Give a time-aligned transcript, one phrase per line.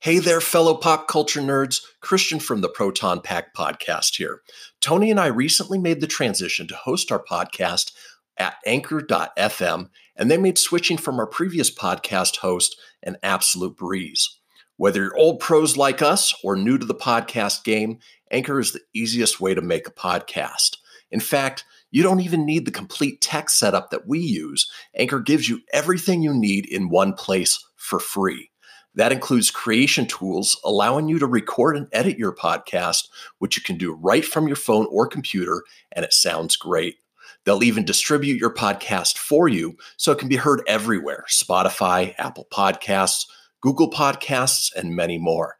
[0.00, 1.80] Hey there, fellow pop culture nerds.
[2.00, 4.42] Christian from the Proton Pack podcast here.
[4.80, 7.92] Tony and I recently made the transition to host our podcast
[8.36, 14.38] at anchor.fm, and they made switching from our previous podcast host an absolute breeze.
[14.76, 17.98] Whether you're old pros like us or new to the podcast game,
[18.30, 20.76] Anchor is the easiest way to make a podcast.
[21.10, 24.70] In fact, you don't even need the complete tech setup that we use.
[24.94, 28.50] Anchor gives you everything you need in one place for free.
[28.96, 33.76] That includes creation tools allowing you to record and edit your podcast, which you can
[33.76, 36.96] do right from your phone or computer, and it sounds great.
[37.44, 42.48] They'll even distribute your podcast for you so it can be heard everywhere Spotify, Apple
[42.50, 43.26] Podcasts,
[43.60, 45.58] Google Podcasts, and many more.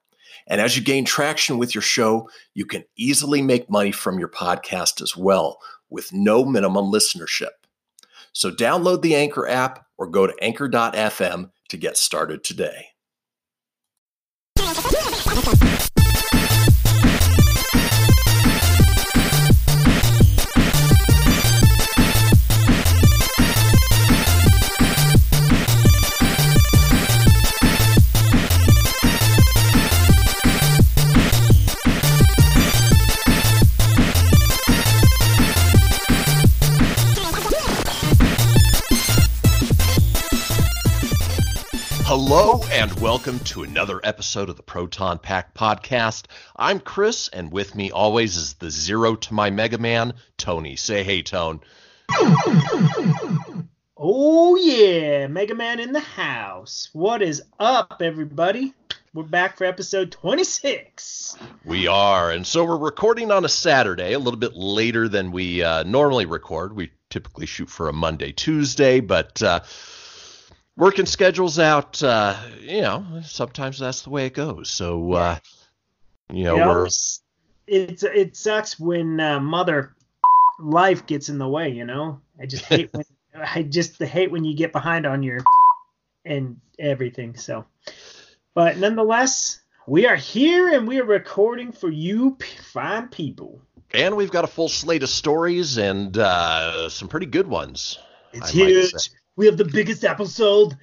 [0.49, 4.29] And as you gain traction with your show, you can easily make money from your
[4.29, 5.59] podcast as well
[5.91, 7.51] with no minimum listenership.
[8.33, 12.87] So download the Anchor app or go to anchor.fm to get started today.
[14.77, 15.96] パパパパ。
[42.09, 46.26] Hello and welcome to another episode of the Proton Pack podcast.
[46.54, 50.76] I'm Chris, and with me always is the zero to my Mega Man, Tony.
[50.76, 51.63] Say hey, Tone.
[53.96, 56.90] Oh yeah, Mega Man in the house.
[56.93, 58.73] What is up, everybody?
[59.13, 61.37] We're back for episode 26.
[61.65, 65.65] We are, and so we're recording on a Saturday, a little bit later than we
[65.65, 66.76] uh, normally record.
[66.76, 69.60] We typically shoot for a Monday, Tuesday, but uh,
[70.77, 74.71] working schedules out, uh, you know, sometimes that's the way it goes.
[74.71, 75.38] So, uh,
[76.32, 77.22] you know, You know, we're it's,
[77.66, 79.94] it's it sucks when uh, mother
[80.59, 81.70] life gets in the way.
[81.70, 83.04] You know, I just hate when
[83.34, 85.41] I just hate when you get behind on your
[86.25, 87.37] and everything.
[87.37, 87.64] So,
[88.54, 92.37] but nonetheless, we are here and we are recording for you
[92.72, 93.60] fine people.
[93.94, 97.98] and we've got a full slate of stories and uh, some pretty good ones.
[98.32, 98.93] It's I huge.
[99.36, 100.76] We have the biggest episode.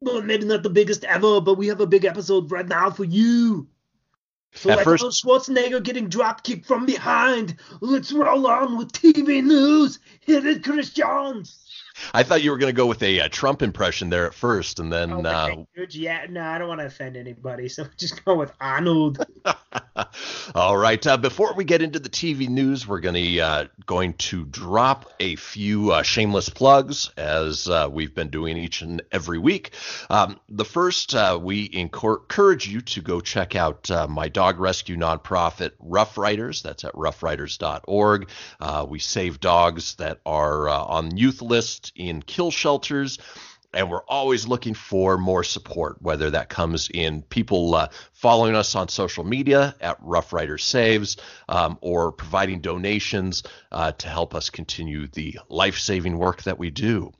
[0.00, 3.04] Well, maybe not the biggest ever, but we have a big episode right now for
[3.04, 3.68] you.
[4.54, 7.56] So At like first- oh, Schwarzenegger getting drop kicked from behind.
[7.80, 9.98] Let's roll on with TV news.
[10.20, 11.44] Hit it, Christian.
[12.14, 14.78] I thought you were going to go with a, uh Trump impression there at first,
[14.80, 15.64] and then Oh, uh.
[15.90, 19.24] Yeah, no, I don't want to offend anybody, so just go with Arnold.
[20.54, 21.04] All right.
[21.06, 25.10] Uh, before we get into the TV news, we're going to uh, going to drop
[25.20, 29.72] a few uh, shameless plugs as uh, we've been doing each and every week.
[30.10, 34.96] Um, the first, uh, we encourage you to go check out uh, my dog rescue
[34.96, 36.62] nonprofit, Rough Riders.
[36.62, 38.28] That's at roughriders.org.
[38.60, 41.42] Uh, we save dogs that are uh, on youth
[41.94, 43.18] in kill shelters
[43.74, 48.74] and we're always looking for more support, whether that comes in people uh, following us
[48.74, 51.16] on social media at Rough Rider Saves
[51.48, 56.70] um, or providing donations uh, to help us continue the life saving work that we
[56.70, 57.12] do.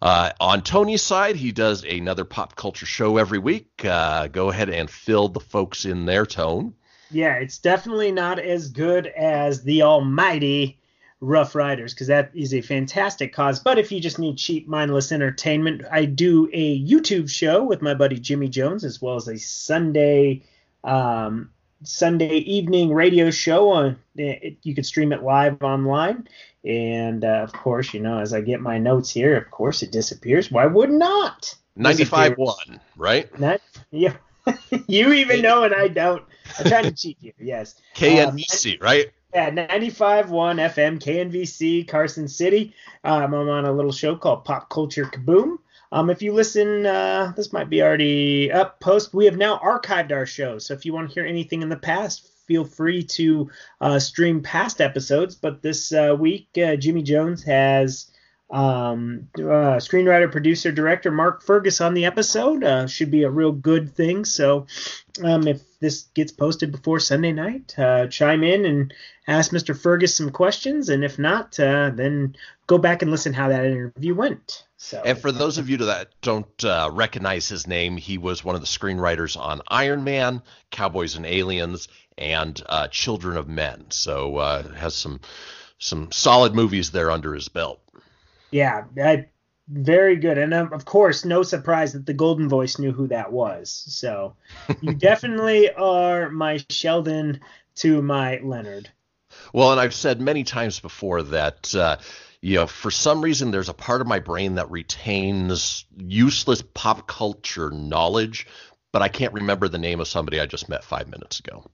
[0.00, 3.84] Uh, on Tony's side, he does another pop culture show every week.
[3.84, 6.74] Uh, go ahead and fill the folks in their tone.
[7.12, 10.80] yeah, it's definitely not as good as the almighty
[11.22, 13.60] Rough Riders because that is a fantastic cause.
[13.60, 17.94] But if you just need cheap, mindless entertainment, I do a YouTube show with my
[17.94, 20.42] buddy Jimmy Jones as well as a Sunday
[20.82, 21.50] um,
[21.84, 23.70] Sunday evening radio show.
[23.70, 26.26] On it, you can stream it live online,
[26.64, 29.92] and uh, of course, you know, as I get my notes here, of course, it
[29.92, 30.50] disappears.
[30.50, 31.54] Why would not?
[31.76, 32.56] 95 1,
[32.96, 33.38] right?
[33.38, 33.60] Not
[33.92, 34.16] yeah.
[34.88, 36.24] you even know and I don't.
[36.58, 37.32] I'm trying to cheat you.
[37.38, 37.76] Yes.
[37.94, 39.12] KNBC, right?
[39.34, 42.74] Yeah, 95.1 FM, KNVC, Carson City.
[43.02, 45.56] Um, I'm on a little show called Pop Culture Kaboom.
[45.90, 49.14] Um, if you listen, uh, this might be already up post.
[49.14, 51.76] We have now archived our show, so if you want to hear anything in the
[51.76, 55.34] past, feel free to uh, stream past episodes.
[55.34, 58.11] But this uh, week, uh, Jimmy Jones has
[58.52, 62.62] um, uh, screenwriter, producer, director Mark Fergus on the episode.
[62.62, 64.26] Uh, should be a real good thing.
[64.26, 64.66] So
[65.24, 68.94] um, if this gets posted before Sunday night, uh, chime in and
[69.26, 69.76] ask Mr.
[69.76, 74.14] Fergus some questions, and if not, uh, then go back and listen how that interview
[74.14, 74.66] went.
[74.76, 78.54] So And for those of you that don't uh, recognize his name, he was one
[78.54, 81.88] of the screenwriters on Iron Man, Cowboys and Aliens,
[82.18, 83.86] and uh, Children of Men.
[83.88, 84.38] So
[84.76, 85.20] has some
[85.78, 87.81] some solid movies there under his belt.
[88.52, 89.26] Yeah, I
[89.68, 93.32] very good, and um, of course, no surprise that the Golden Voice knew who that
[93.32, 93.70] was.
[93.88, 94.36] So
[94.80, 97.40] you definitely are my Sheldon
[97.76, 98.90] to my Leonard.
[99.52, 101.74] Well, and I've said many times before that.
[101.74, 101.96] Uh,
[102.42, 107.06] you know, for some reason, there's a part of my brain that retains useless pop
[107.06, 108.48] culture knowledge,
[108.90, 111.64] but I can't remember the name of somebody I just met five minutes ago.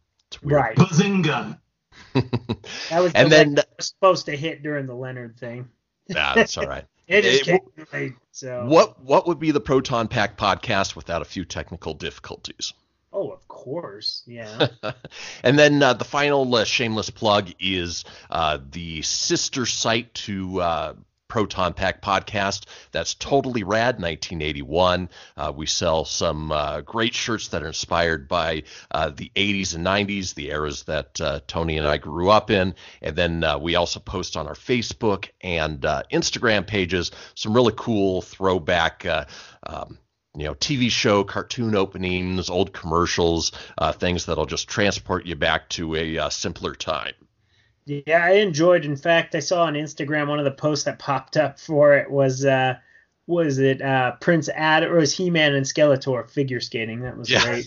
[0.42, 0.76] Right.
[0.76, 1.58] Bazinga.
[2.14, 5.68] that was and the then was supposed to hit during the Leonard thing.
[6.08, 6.84] Nah, that's all right.
[7.08, 7.46] it
[7.92, 8.12] late.
[8.32, 12.72] So what what would be the Proton Pack podcast without a few technical difficulties?
[13.12, 14.68] Oh, of course, yeah.
[15.42, 20.94] and then uh, the final uh, shameless plug is uh, the sister site to uh,
[21.28, 22.64] Proton Pack podcast.
[22.90, 24.00] That's totally rad.
[24.00, 25.10] 1981.
[25.36, 29.86] Uh, we sell some uh, great shirts that are inspired by uh, the 80s and
[29.86, 32.74] 90s, the eras that uh, Tony and I grew up in.
[33.02, 37.74] And then uh, we also post on our Facebook and uh, Instagram pages some really
[37.76, 39.06] cool throwback.
[39.62, 39.98] Um,
[40.36, 43.50] you know, TV show, cartoon openings, old commercials,
[43.94, 47.14] things that'll just transport you back to a simpler time.
[47.88, 48.84] Yeah, I enjoyed.
[48.84, 52.10] In fact, I saw on Instagram one of the posts that popped up for it
[52.10, 52.74] was uh
[53.26, 57.00] was it uh Prince Ad or was He Man and Skeletor figure skating?
[57.00, 57.66] That was great.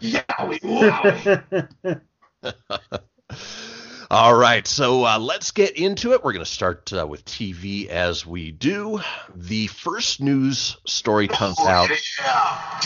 [0.00, 0.22] yeah.
[0.38, 0.62] great.
[0.62, 2.00] yowie.
[4.10, 6.24] All right, so uh, let's get into it.
[6.24, 9.00] We're going to start uh, with TV as we do.
[9.34, 11.90] The first news story comes oh, out.
[11.90, 12.80] Yeah.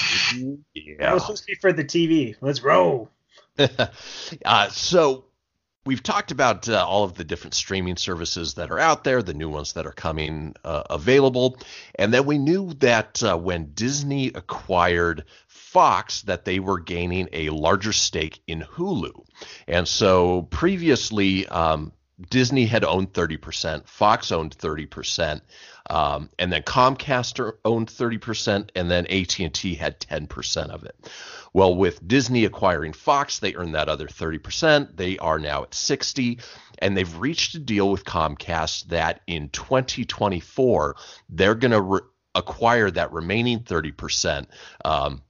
[0.75, 0.95] yeah.
[0.99, 2.35] That was supposed to be for the TV.
[2.41, 3.09] Let's roll.
[4.45, 5.27] uh, so
[5.85, 9.35] we've talked about uh, all of the different streaming services that are out there, the
[9.35, 11.59] new ones that are coming uh, available,
[11.97, 17.51] and then we knew that uh, when Disney acquired Fox, that they were gaining a
[17.51, 19.25] larger stake in Hulu,
[19.67, 21.47] and so previously.
[21.49, 21.93] Um,
[22.31, 25.41] Disney had owned 30%, Fox owned 30%,
[25.93, 30.97] um, and then Comcast owned 30%, and then AT&T had 10% of it.
[31.53, 34.97] Well, with Disney acquiring Fox, they earned that other 30%.
[34.97, 36.39] They are now at 60
[36.79, 40.97] and they've reached a deal with Comcast that in 2024
[41.29, 42.01] they're going to re-
[42.35, 44.47] acquire that remaining 30%
[44.87, 45.23] um,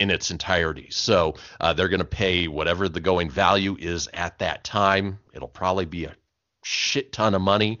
[0.00, 0.88] in its entirety.
[0.90, 5.20] So uh, they're going to pay whatever the going value is at that time.
[5.32, 6.16] It'll probably be a
[6.64, 7.78] shit ton of money.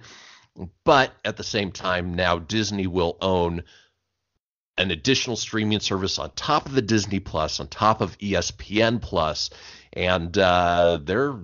[0.84, 3.64] But at the same time, now Disney will own
[4.76, 9.50] an additional streaming service on top of the Disney Plus, on top of ESPN Plus,
[9.92, 11.36] and uh, they're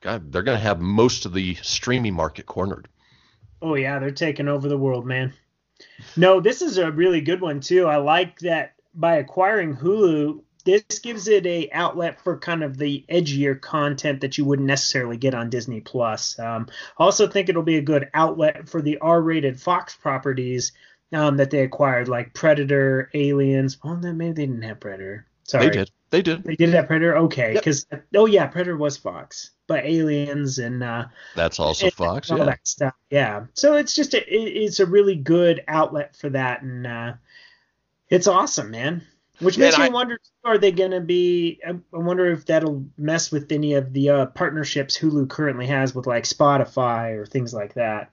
[0.00, 2.88] God, they're going to have most of the streaming market cornered.
[3.60, 5.32] Oh yeah, they're taking over the world, man.
[6.16, 7.86] No, this is a really good one too.
[7.86, 13.02] I like that by acquiring Hulu, this gives it a outlet for kind of the
[13.08, 16.38] edgier content that you wouldn't necessarily get on Disney Plus.
[16.38, 16.66] Um,
[16.98, 20.72] I also think it'll be a good outlet for the R-rated Fox properties
[21.14, 23.78] um, that they acquired, like Predator, Aliens.
[23.82, 25.26] Well, then maybe they didn't have Predator.
[25.44, 25.64] Sorry.
[25.64, 25.90] They did.
[26.10, 26.44] They did.
[26.44, 27.16] They did have Predator.
[27.16, 28.04] Okay, because yep.
[28.14, 32.28] oh yeah, Predator was Fox, but Aliens and uh, that's also and, Fox.
[32.28, 32.44] And yeah.
[32.44, 32.94] That stuff.
[33.08, 33.46] Yeah.
[33.54, 37.12] So it's just a, it, it's a really good outlet for that, and uh,
[38.10, 39.06] it's awesome, man.
[39.40, 41.60] Which makes and me I, wonder: Are they going to be?
[41.66, 46.06] I wonder if that'll mess with any of the uh, partnerships Hulu currently has with
[46.06, 48.10] like Spotify or things like that.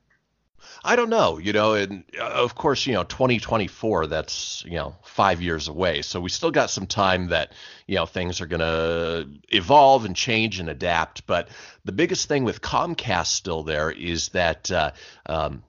[0.83, 4.95] I don't know, you know, and uh, of course, you know, 2024, that's, you know,
[5.03, 6.01] five years away.
[6.01, 7.51] So we still got some time that,
[7.87, 11.27] you know, things are going to evolve and change and adapt.
[11.27, 11.49] But
[11.83, 14.91] the biggest thing with Comcast still there is that uh,
[15.25, 15.63] um,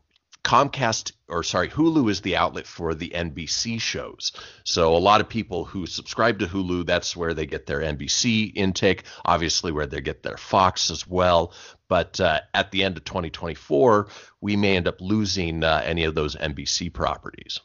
[0.47, 4.31] Comcast or sorry, Hulu is the outlet for the NBC shows.
[4.63, 8.53] So a lot of people who subscribe to Hulu, that's where they get their NBC
[8.55, 11.53] intake, obviously where they get their Fox as well.
[11.89, 14.07] But uh, at the end of 2024,
[14.41, 17.59] we may end up losing uh, any of those NBC properties.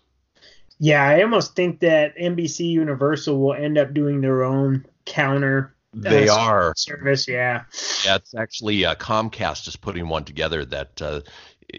[0.79, 5.75] Yeah, I almost think that NBC Universal will end up doing their own counter.
[5.95, 7.65] Uh, they are service, yeah.
[8.03, 11.21] Yeah, it's actually uh, Comcast is putting one together that uh,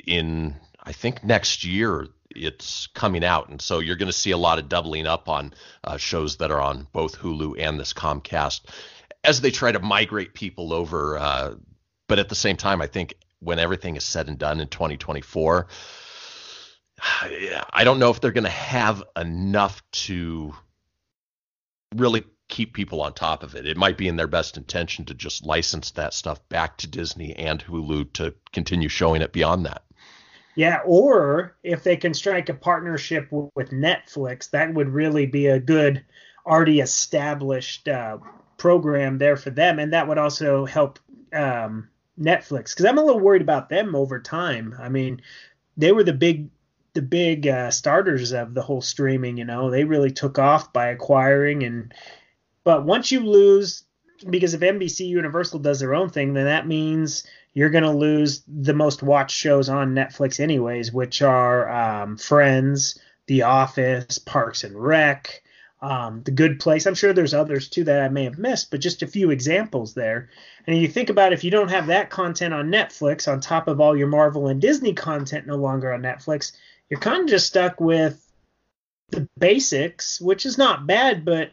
[0.07, 4.39] in I think next year it's coming out, and so you're going to see a
[4.39, 8.63] lot of doubling up on uh, shows that are on both Hulu and this Comcast
[9.25, 11.19] as they try to migrate people over.
[11.19, 11.55] Uh,
[12.09, 15.69] but at the same time, I think when everything is said and done in 2024,
[17.73, 20.55] I don't know if they're going to have enough to
[21.95, 23.67] really keep people on top of it.
[23.67, 27.35] It might be in their best intention to just license that stuff back to Disney
[27.35, 29.85] and Hulu to continue showing it beyond that.
[30.55, 35.47] Yeah, or if they can strike a partnership w- with Netflix, that would really be
[35.47, 36.05] a good,
[36.47, 38.19] already established uh,
[38.59, 40.99] program there for them, and that would also help
[41.33, 41.89] um,
[42.21, 44.75] Netflix because I'm a little worried about them over time.
[44.79, 45.23] I mean,
[45.77, 46.51] they were the big
[46.95, 49.39] the big uh, starters of the whole streaming.
[49.39, 51.95] You know, they really took off by acquiring and.
[52.65, 53.83] But once you lose,
[54.31, 58.43] because if NBC Universal does their own thing, then that means you're going to lose
[58.49, 64.75] the most watched shows on Netflix, anyways, which are um, Friends, The Office, Parks and
[64.77, 65.43] Rec,
[65.83, 66.87] um, The Good Place.
[66.87, 69.93] I'm sure there's others too that I may have missed, but just a few examples
[69.95, 70.31] there.
[70.67, 73.81] And you think about if you don't have that content on Netflix, on top of
[73.81, 76.53] all your Marvel and Disney content no longer on Netflix,
[76.89, 78.27] you're kind of just stuck with
[79.11, 81.51] the basics, which is not bad, but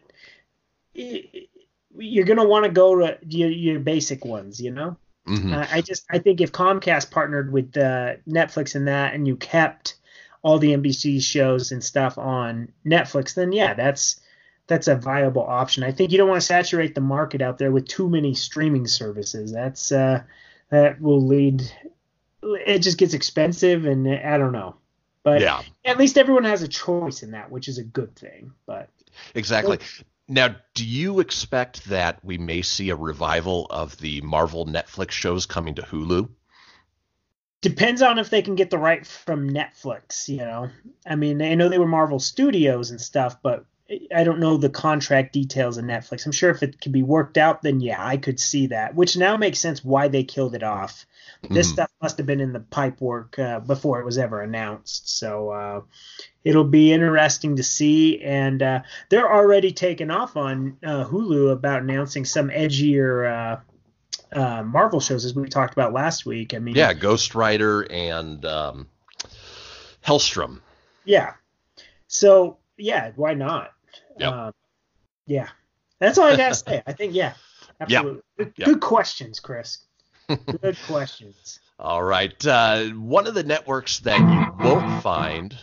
[0.93, 4.97] you're going to want to go to your, your, basic ones, you know?
[5.29, 5.53] Mm-hmm.
[5.53, 9.35] Uh, I just I think if Comcast partnered with uh, Netflix and that, and you
[9.35, 9.95] kept
[10.41, 14.19] all the NBC shows and stuff on Netflix, then yeah, that's
[14.67, 15.83] that's a viable option.
[15.83, 18.87] I think you don't want to saturate the market out there with too many streaming
[18.87, 19.51] services.
[19.51, 20.23] That's uh,
[20.69, 21.63] that will lead.
[22.41, 24.75] It just gets expensive, and I don't know.
[25.21, 25.61] But yeah.
[25.85, 28.53] at least everyone has a choice in that, which is a good thing.
[28.65, 28.89] But
[29.35, 29.79] exactly.
[30.31, 35.47] Now, do you expect that we may see a revival of the Marvel Netflix shows
[35.47, 36.29] coming to Hulu?
[37.61, 40.69] Depends on if they can get the right from Netflix, you know.
[41.05, 43.65] I mean, I know they were Marvel Studios and stuff, but
[44.15, 46.27] I don't know the contract details of Netflix.
[46.27, 48.93] I'm sure if it could be worked out, then yeah, I could see that.
[48.93, 51.07] Which now makes sense why they killed it off.
[51.41, 51.73] This mm.
[51.73, 55.17] stuff must have been in the pipe work uh, before it was ever announced.
[55.17, 55.81] So uh,
[56.43, 58.21] it'll be interesting to see.
[58.21, 63.59] And uh, they're already taking off on uh, Hulu about announcing some edgier uh,
[64.31, 66.53] uh, Marvel shows, as we talked about last week.
[66.53, 68.87] I mean, yeah, Ghost Rider and um,
[70.05, 70.59] Helstrom.
[71.05, 71.33] Yeah.
[72.07, 73.71] So yeah, why not?
[74.19, 74.33] Yep.
[74.33, 74.53] Um,
[75.25, 75.47] yeah,
[75.99, 76.83] that's all I gotta say.
[76.85, 77.33] I think yeah,
[77.79, 78.15] absolutely.
[78.15, 78.23] Yep.
[78.37, 78.65] Good, yep.
[78.67, 79.79] good questions, Chris.
[80.29, 81.59] Good questions.
[81.79, 82.45] All right.
[82.45, 85.55] Uh, one of the networks that you won't find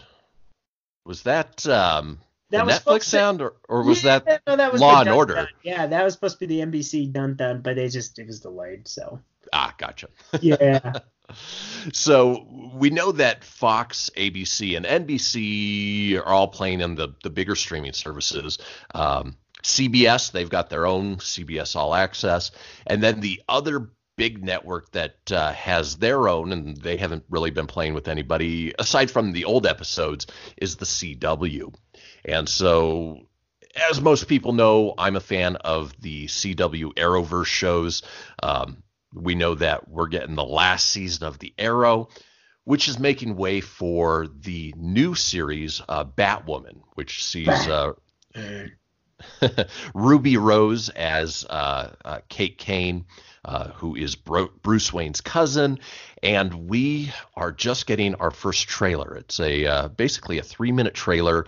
[1.04, 2.18] was that um,
[2.50, 5.34] that was Netflix sound, or, or was yeah, that, no, that was Law and Order?
[5.34, 5.48] Done.
[5.62, 8.40] Yeah, that was supposed to be the NBC done done, but they just it was
[8.40, 8.88] delayed.
[8.88, 9.20] So.
[9.52, 10.08] Ah, gotcha.
[10.40, 10.98] Yeah.
[11.92, 17.56] so we know that Fox, ABC, and NBC are all playing in the the bigger
[17.56, 18.58] streaming services.
[18.94, 22.52] Um, CBS, they've got their own CBS All Access,
[22.86, 27.50] and then the other big network that uh, has their own, and they haven't really
[27.50, 31.74] been playing with anybody aside from the old episodes, is the CW.
[32.24, 33.28] And so,
[33.90, 38.02] as most people know, I'm a fan of the CW Arrowverse shows.
[38.42, 38.82] Um,
[39.12, 42.08] we know that we're getting the last season of the Arrow,
[42.64, 47.92] which is making way for the new series, uh, Batwoman, which sees uh,
[49.94, 53.04] Ruby Rose as uh, uh, Kate Kane
[53.46, 55.78] uh, who is Bro- Bruce Wayne's cousin,
[56.22, 59.14] and we are just getting our first trailer.
[59.14, 61.46] It's a uh, basically a three minute trailer.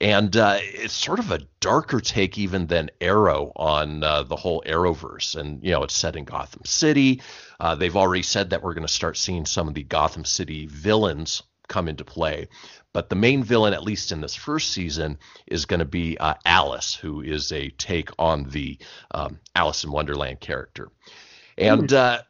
[0.00, 4.60] And uh, it's sort of a darker take even than Arrow on uh, the whole
[4.66, 5.36] Arrowverse.
[5.36, 7.22] And, you know, it's set in Gotham City.
[7.60, 10.66] Uh, they've already said that we're going to start seeing some of the Gotham City
[10.66, 12.48] villains come into play.
[12.92, 16.34] But the main villain, at least in this first season, is going to be uh,
[16.44, 18.78] Alice, who is a take on the
[19.10, 20.90] um, Alice in Wonderland character.
[21.56, 22.20] And uh,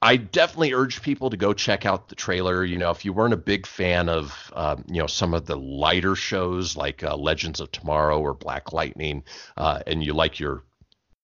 [0.00, 2.64] I definitely urge people to go check out the trailer.
[2.64, 5.56] You know, if you weren't a big fan of, um, you know, some of the
[5.56, 9.24] lighter shows like uh, Legends of Tomorrow or Black Lightning,
[9.56, 10.62] uh, and you like your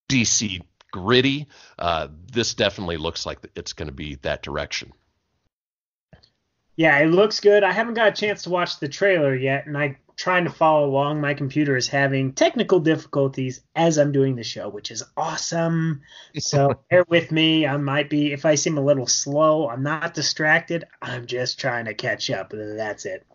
[0.08, 0.60] DC
[0.90, 1.46] gritty,
[1.78, 4.92] uh, this definitely looks like it's going to be that direction.
[6.76, 7.64] Yeah, it looks good.
[7.64, 10.86] I haven't got a chance to watch the trailer yet, and I'm trying to follow
[10.86, 11.20] along.
[11.20, 16.02] My computer is having technical difficulties as I'm doing the show, which is awesome.
[16.38, 17.66] So bear with me.
[17.66, 20.84] I might be, if I seem a little slow, I'm not distracted.
[21.02, 22.52] I'm just trying to catch up.
[22.52, 23.26] And that's it.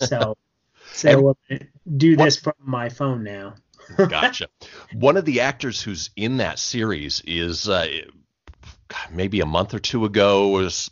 [0.00, 0.36] So,
[0.92, 3.54] so and, do this what, from my phone now.
[3.96, 4.48] gotcha.
[4.94, 7.86] One of the actors who's in that series is uh,
[9.10, 10.90] maybe a month or two ago was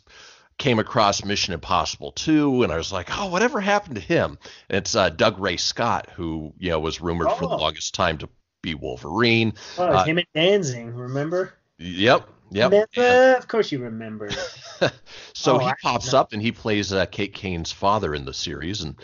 [0.59, 4.37] came across Mission Impossible 2, and I was like, oh, whatever happened to him?
[4.69, 7.35] And it's uh, Dougray Scott, who you know was rumored oh.
[7.35, 7.57] for the oh.
[7.57, 8.29] longest time to
[8.61, 9.53] be Wolverine.
[9.79, 11.53] Oh, uh, him and Danzig, remember?
[11.79, 12.29] Yep.
[12.51, 12.71] Yep.
[12.71, 13.37] Remember?
[13.37, 14.29] Of course you remember.
[15.33, 18.81] so oh, he pops up and he plays uh, Kate Kane's father in the series,
[18.81, 18.95] and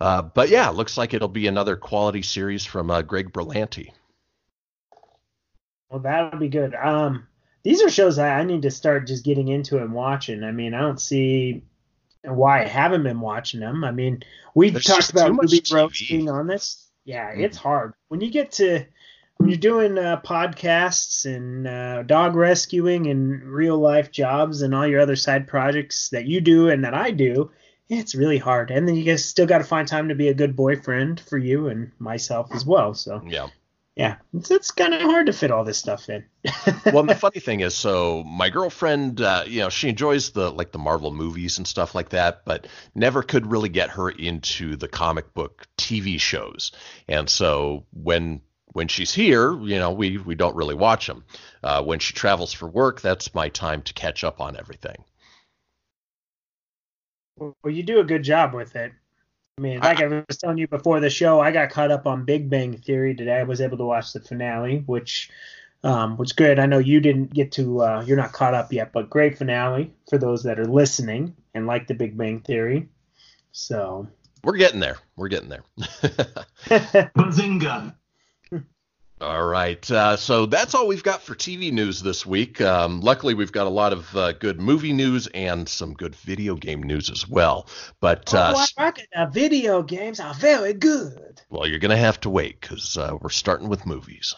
[0.00, 3.92] uh, but yeah, looks like it'll be another quality series from uh, Greg Berlanti.
[5.88, 6.74] Well, that'll be good.
[6.74, 7.26] Um,
[7.62, 10.44] these are shows I, I need to start just getting into and watching.
[10.44, 11.62] I mean, I don't see
[12.24, 13.84] why I haven't been watching them.
[13.84, 14.22] I mean,
[14.54, 16.88] we talked about Ruby Rose being on this.
[17.04, 17.40] Yeah, mm.
[17.40, 18.84] it's hard when you get to
[19.38, 24.86] when you're doing uh, podcasts and uh, dog rescuing and real life jobs and all
[24.86, 27.50] your other side projects that you do and that I do.
[27.88, 28.70] it's really hard.
[28.70, 31.38] And then you guys still got to find time to be a good boyfriend for
[31.38, 32.92] you and myself as well.
[32.92, 33.48] So Yeah.
[34.00, 36.24] Yeah, it's, it's kind of hard to fit all this stuff in.
[36.86, 40.72] well, the funny thing is, so my girlfriend, uh, you know, she enjoys the like
[40.72, 44.88] the Marvel movies and stuff like that, but never could really get her into the
[44.88, 46.72] comic book TV shows.
[47.08, 48.40] And so when
[48.72, 51.22] when she's here, you know, we we don't really watch them.
[51.62, 55.04] Uh, when she travels for work, that's my time to catch up on everything.
[57.36, 58.92] Well, you do a good job with it.
[59.60, 62.06] I mean, like I, I, was telling you before the show, I got caught up
[62.06, 63.34] on Big Bang Theory today.
[63.34, 65.30] I was able to watch the finale, which
[65.84, 66.58] um, was good.
[66.58, 69.92] I know you didn't get to, uh, you're not caught up yet, but great finale
[70.08, 72.88] for those that are listening and like the Big Bang Theory.
[73.52, 74.08] So
[74.42, 74.96] we're getting there.
[75.16, 75.64] We're getting there.
[75.78, 77.94] Bazinga.
[79.20, 79.90] All right.
[79.90, 82.62] Uh, so that's all we've got for TV news this week.
[82.62, 86.54] Um, luckily, we've got a lot of uh, good movie news and some good video
[86.54, 87.66] game news as well.
[88.00, 91.42] But uh, oh, I reckon the video games are very good.
[91.50, 94.34] Well, you're going to have to wait because uh, we're starting with movies.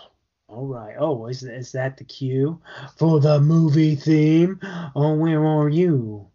[0.48, 0.96] All right.
[0.98, 2.60] Oh, is, is that the cue
[2.96, 4.58] for the movie theme?
[4.96, 6.26] Oh, where are you?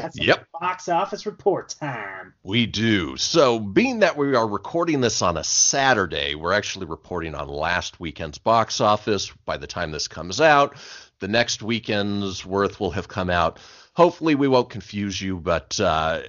[0.00, 0.46] That's yep.
[0.58, 2.32] box office report time.
[2.42, 3.16] We do.
[3.16, 8.00] So, being that we are recording this on a Saturday, we're actually reporting on last
[8.00, 9.30] weekend's box office.
[9.44, 10.76] By the time this comes out,
[11.18, 13.58] the next weekend's worth will have come out.
[13.94, 16.22] Hopefully, we won't confuse you, but uh,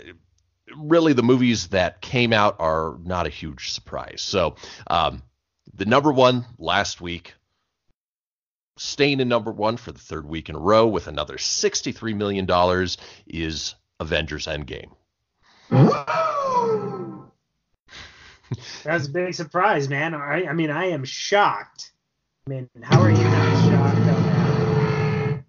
[0.75, 4.21] really, the movies that came out are not a huge surprise.
[4.21, 4.55] So,
[4.87, 5.23] um,
[5.73, 7.35] the number one last week
[8.81, 12.47] staying in number one for the third week in a row with another $63 million
[13.27, 14.91] is Avengers Endgame.
[18.83, 20.13] That's a big surprise, man.
[20.15, 21.91] I, I mean, I am shocked.
[22.47, 25.45] I mean, how are you not shocked?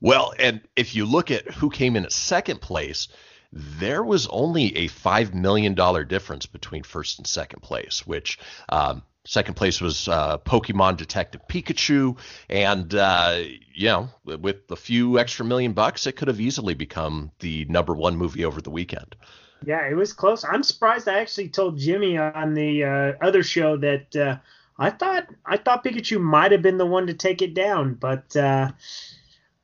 [0.00, 3.08] Well, and if you look at who came in at second place,
[3.52, 5.74] there was only a $5 million
[6.06, 12.16] difference between first and second place, which um, Second place was uh, Pokemon Detective Pikachu,
[12.48, 13.42] and uh,
[13.74, 17.94] you know, with a few extra million bucks, it could have easily become the number
[17.94, 19.14] one movie over the weekend.
[19.66, 20.44] Yeah, it was close.
[20.44, 21.08] I'm surprised.
[21.08, 24.38] I actually told Jimmy on the uh, other show that uh,
[24.78, 28.34] I thought I thought Pikachu might have been the one to take it down, but
[28.34, 28.72] uh,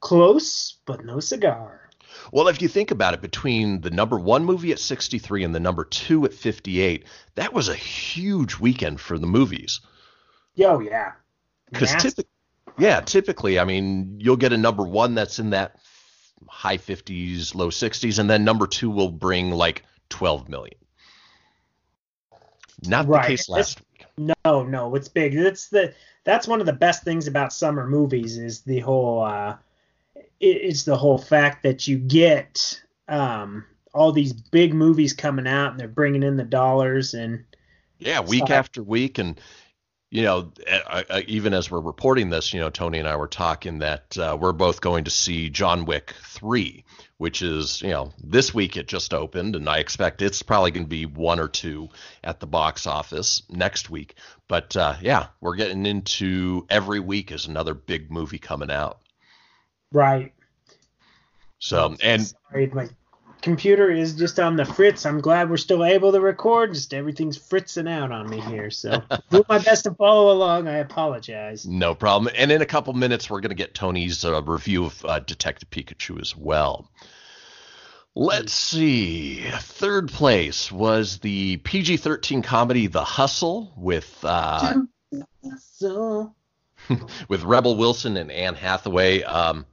[0.00, 1.83] close, but no cigar.
[2.32, 5.60] Well, if you think about it, between the number one movie at 63 and the
[5.60, 9.80] number two at 58, that was a huge weekend for the movies.
[10.58, 11.12] Oh, yeah.
[11.70, 12.30] Because typically,
[12.78, 15.76] yeah, typically, I mean, you'll get a number one that's in that
[16.48, 20.76] high 50s, low 60s, and then number two will bring like 12 million.
[22.82, 23.22] Not right.
[23.22, 24.34] the case last it's, week.
[24.44, 25.34] No, no, it's big.
[25.34, 29.56] It's the that's one of the best things about summer movies is the whole uh,
[30.44, 35.80] it's the whole fact that you get um, all these big movies coming out and
[35.80, 37.44] they're bringing in the dollars and
[37.98, 39.40] yeah, week after week, and
[40.10, 40.52] you know,
[41.26, 44.52] even as we're reporting this, you know, Tony and I were talking that uh, we're
[44.52, 46.84] both going to see John Wick three,
[47.16, 50.84] which is you know this week it just opened, and I expect it's probably going
[50.84, 51.88] to be one or two
[52.22, 54.16] at the box office next week.
[54.48, 59.00] But uh, yeah, we're getting into every week is another big movie coming out.
[59.94, 60.32] Right.
[61.60, 62.88] So and sorry, my
[63.40, 65.06] computer is just on the fritz.
[65.06, 66.74] I'm glad we're still able to record.
[66.74, 68.70] Just everything's fritzing out on me here.
[68.70, 70.66] So do my best to follow along.
[70.66, 71.64] I apologize.
[71.64, 72.34] No problem.
[72.36, 75.70] And in a couple minutes, we're going to get Tony's uh, review of uh, Detective
[75.70, 76.90] Pikachu as well.
[78.16, 79.44] Let's see.
[79.58, 84.74] Third place was the PG 13 comedy The Hustle with uh,
[87.28, 89.22] with Rebel Wilson and Anne Hathaway.
[89.22, 89.66] Um,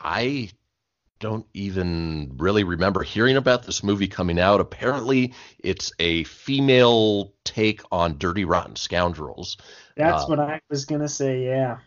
[0.00, 0.50] I
[1.18, 4.60] don't even really remember hearing about this movie coming out.
[4.60, 9.56] Apparently, it's a female take on Dirty Rotten Scoundrels.
[9.96, 11.44] That's uh, what I was gonna say.
[11.44, 11.78] Yeah.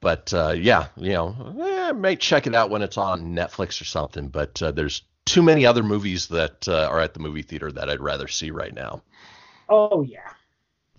[0.00, 3.80] But uh, yeah, you know, eh, I may check it out when it's on Netflix
[3.80, 4.28] or something.
[4.28, 7.88] But uh, there's too many other movies that uh, are at the movie theater that
[7.88, 9.02] I'd rather see right now.
[9.68, 10.32] Oh yeah.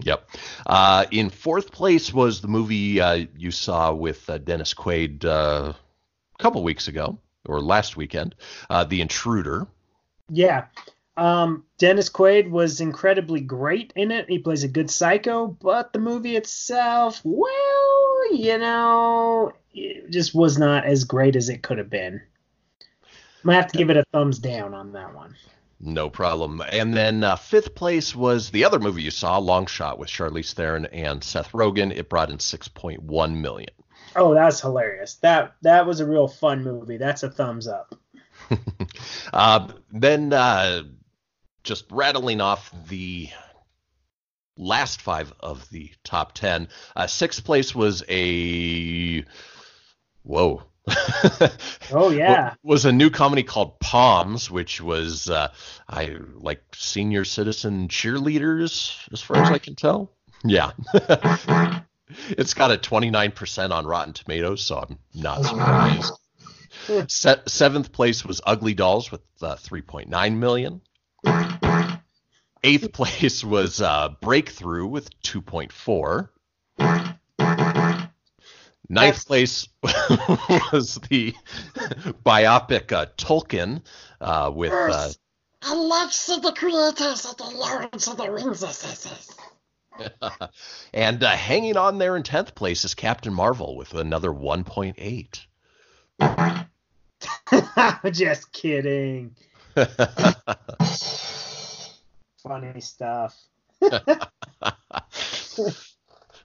[0.04, 0.30] Yep.
[0.65, 5.26] Uh, in fourth place was the movie uh, you saw with Dennis Quaid
[6.41, 8.36] couple weeks ago or last weekend,
[8.69, 9.67] uh, The Intruder.
[10.30, 10.65] Yeah.
[11.17, 14.30] Um, Dennis Quaid was incredibly great in it.
[14.30, 20.58] He plays a good psycho, but the movie itself, well, you know, it just was
[20.58, 22.21] not as great as it could have been.
[23.43, 25.36] I'm have to give it a thumbs down on that one.
[25.80, 26.62] No problem.
[26.71, 30.54] And then uh, fifth place was the other movie you saw, Long Shot, with Charlize
[30.54, 31.91] Theron and Seth Rogen.
[31.95, 33.69] It brought in 6.1 million.
[34.15, 35.15] Oh, that's hilarious.
[35.15, 36.97] That that was a real fun movie.
[36.97, 37.95] That's a thumbs up.
[39.34, 40.84] uh, then uh,
[41.63, 43.30] just rattling off the
[44.58, 46.67] last five of the top ten.
[46.95, 49.26] Uh, sixth place was a
[50.24, 50.63] whoa.
[51.91, 55.50] oh yeah, was a new comedy called Poms, which was uh,
[55.88, 60.12] I like senior citizen cheerleaders, as far as I can tell.
[60.43, 60.71] Yeah,
[62.30, 66.13] it's got a 29% on Rotten Tomatoes, so I'm not surprised.
[67.08, 70.82] Se- seventh place was Ugly Dolls with uh, 3.9 million.
[72.63, 76.30] Eighth place was uh, Breakthrough with 2.4.
[78.89, 81.34] Ninth place was the
[82.26, 83.82] biopic uh, Tolkien
[84.19, 84.74] uh, with.
[84.74, 85.10] Uh,
[85.63, 88.63] Alexa, the creators of the Lords of the Rings.
[90.93, 95.45] and uh, hanging on there in 10th place is Captain Marvel with another 1.8.
[98.13, 99.36] Just kidding.
[102.43, 103.38] Funny stuff.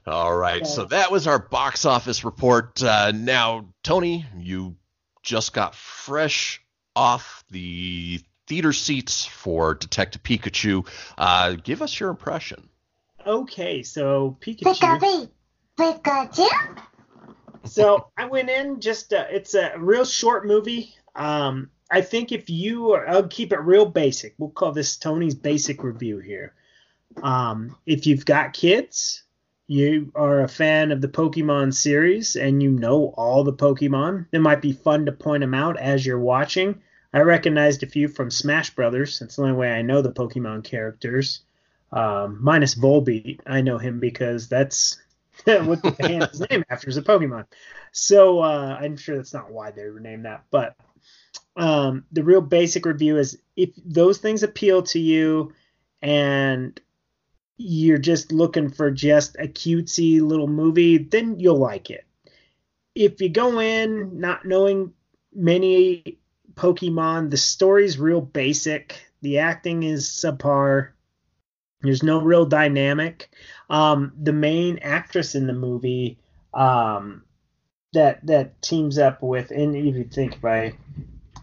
[0.05, 2.81] All right, so that was our box office report.
[2.81, 4.77] Uh, now, Tony, you
[5.21, 6.61] just got fresh
[6.95, 10.87] off the theater seats for Detective Pikachu.
[11.17, 12.69] Uh, give us your impression.
[13.27, 15.29] Okay, so Pikachu.
[15.77, 16.47] Pikachu.
[17.65, 20.95] so I went in just uh, it's a real short movie.
[21.13, 24.35] Um, I think if you are, I'll keep it real basic.
[24.37, 26.53] We'll call this Tony's basic review here.
[27.21, 29.23] Um, if you've got kids,
[29.67, 34.39] you are a fan of the Pokemon series and you know all the Pokemon, it
[34.39, 36.81] might be fun to point them out as you're watching.
[37.13, 39.19] I recognized a few from Smash Brothers.
[39.19, 41.41] That's the only way I know the Pokemon characters.
[41.91, 44.99] Um, minus Volbeat, I know him because that's
[45.45, 47.45] what the hand is named after is a Pokemon.
[47.91, 50.75] So uh, I'm sure that's not why they were named that, but
[51.55, 55.53] um, the real basic review is if those things appeal to you
[56.01, 56.79] and
[57.57, 62.05] you're just looking for just a cutesy little movie, then you'll like it.
[62.93, 64.93] If you go in not knowing
[65.33, 66.19] many
[66.53, 69.03] Pokemon, the story's real basic.
[69.21, 70.89] The acting is subpar.
[71.81, 73.29] There's no real dynamic.
[73.69, 76.17] Um, the main actress in the movie
[76.53, 77.23] um,
[77.93, 80.73] that that teams up with, and if you think if I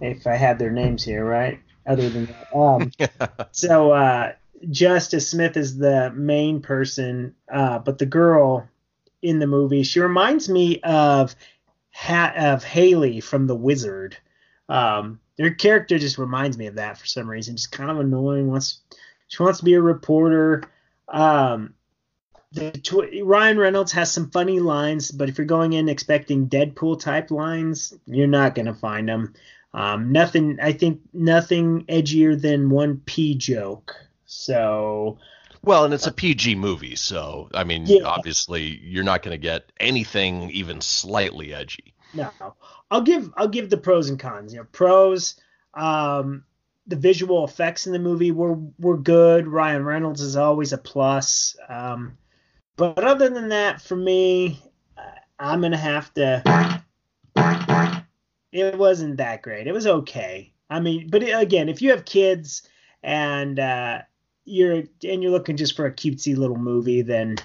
[0.00, 1.60] if I had their names here, right?
[1.86, 2.90] Other than that, um,
[3.52, 4.32] so uh,
[4.70, 8.68] Justice Smith is the main person, uh, but the girl
[9.22, 11.36] in the movie, she reminds me of
[11.92, 14.16] ha- of Haley from The Wizard.
[14.68, 17.56] Um, their character just reminds me of that for some reason.
[17.56, 18.48] Just kind of annoying.
[18.48, 18.80] Wants
[19.28, 20.64] she wants to be a reporter.
[21.08, 21.74] Um,
[22.52, 27.00] the tw- Ryan Reynolds has some funny lines, but if you're going in expecting Deadpool
[27.00, 29.34] type lines, you're not gonna find them.
[29.74, 30.58] Um, nothing.
[30.62, 33.96] I think nothing edgier than one P joke.
[34.24, 35.18] So.
[35.62, 38.02] Well, and it's a PG movie, so I mean, yeah.
[38.04, 41.94] obviously, you're not going to get anything even slightly edgy.
[42.12, 42.30] No,
[42.90, 44.52] I'll give I'll give the pros and cons.
[44.52, 45.36] You know, pros.
[45.72, 46.44] Um,
[46.86, 49.46] the visual effects in the movie were were good.
[49.46, 51.56] Ryan Reynolds is always a plus.
[51.68, 52.18] Um,
[52.76, 54.62] but other than that, for me,
[55.38, 56.82] I'm gonna have to.
[58.52, 59.66] It wasn't that great.
[59.66, 60.52] It was okay.
[60.70, 62.62] I mean, but again, if you have kids
[63.02, 63.98] and uh,
[64.44, 67.36] you're and you're looking just for a cutesy little movie, then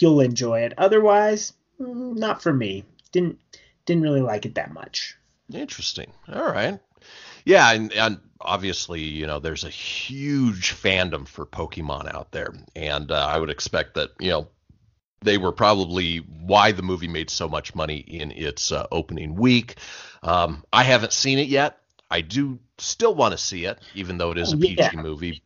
[0.00, 0.74] you'll enjoy it.
[0.78, 2.84] Otherwise, mm, not for me.
[3.10, 3.38] Didn't
[3.86, 5.16] didn't really like it that much.
[5.52, 6.12] Interesting.
[6.32, 6.78] All right.
[7.44, 13.10] Yeah, and, and obviously, you know, there's a huge fandom for Pokemon out there, and
[13.10, 14.48] uh, I would expect that, you know,
[15.22, 19.76] they were probably why the movie made so much money in its uh, opening week.
[20.22, 21.78] Um, I haven't seen it yet.
[22.10, 24.90] I do still want to see it, even though it is a PG yeah.
[24.94, 25.42] movie.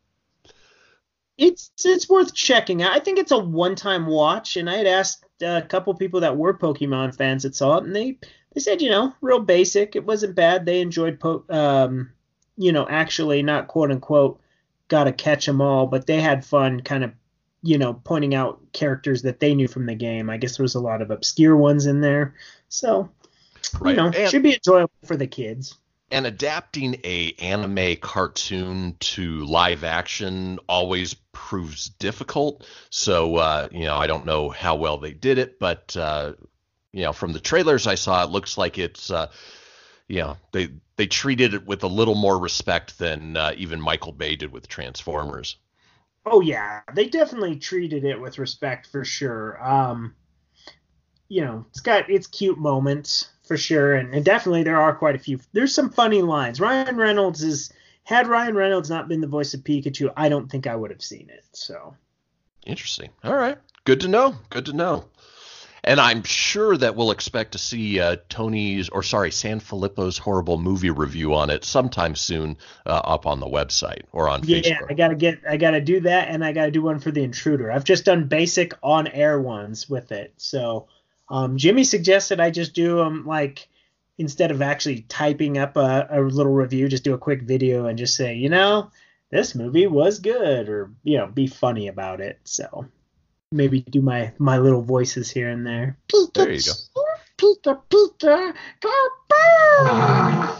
[1.39, 2.93] It's it's worth checking out.
[2.93, 6.57] I think it's a one-time watch, and I had asked a couple people that were
[6.57, 8.19] Pokemon fans that saw it, and they
[8.57, 9.97] they said, you know, real basic.
[9.97, 10.65] It wasn't bad.
[10.65, 12.11] They enjoyed, po- um,
[12.57, 14.41] you know, actually not quote unquote
[14.89, 17.13] got to catch them all, but they had fun, kind of,
[17.63, 20.31] you know, pointing out characters that they knew from the game.
[20.31, 22.35] I guess there was a lot of obscure ones in there,
[22.71, 23.11] so
[23.79, 23.91] right.
[23.91, 25.77] you know, and, should be enjoyable for the kids.
[26.11, 32.67] And adapting a anime cartoon to live action always proves difficult.
[32.89, 36.35] So uh, you know, I don't know how well they did it, but uh,
[36.97, 39.31] you know, from the trailers I saw, it looks like it's, uh,
[40.09, 44.13] you know, they they treated it with a little more respect than uh, even Michael
[44.13, 45.57] Bay did with Transformers.
[46.25, 49.63] Oh yeah, they definitely treated it with respect for sure.
[49.63, 50.15] Um,
[51.29, 55.17] you know, it's got its cute moments for sure, and, and definitely there are quite
[55.17, 55.39] a few.
[55.53, 56.61] There's some funny lines.
[56.61, 57.71] Ryan Reynolds is
[58.05, 61.03] had Ryan Reynolds not been the voice of Pikachu, I don't think I would have
[61.03, 61.45] seen it.
[61.53, 61.95] So
[62.65, 63.11] Interesting.
[63.23, 63.59] All right.
[63.85, 64.35] Good to know.
[64.49, 65.05] Good to know.
[65.87, 70.59] And I'm sure that we'll expect to see uh, Tony's, or sorry, San Filippo's horrible
[70.59, 74.67] movie review on it sometime soon uh, up on the website or on Facebook.
[74.67, 74.91] yeah, Facebook.
[74.91, 77.71] I gotta get, I gotta do that, and I gotta do one for the Intruder.
[77.71, 80.35] I've just done basic on-air ones with it.
[80.39, 80.89] So
[81.29, 83.69] um, Jimmy suggested I just do them like
[84.19, 87.99] instead of actually typing up a, a little review, just do a quick video and
[87.99, 88.91] just say, you know,
[89.31, 92.41] this movie was good, or you know, be funny about it.
[92.43, 92.87] So
[93.57, 95.99] maybe do my my little voices here and there.
[96.35, 96.73] There you go.
[97.39, 98.91] Pika, Pika, go
[99.29, 100.57] boom!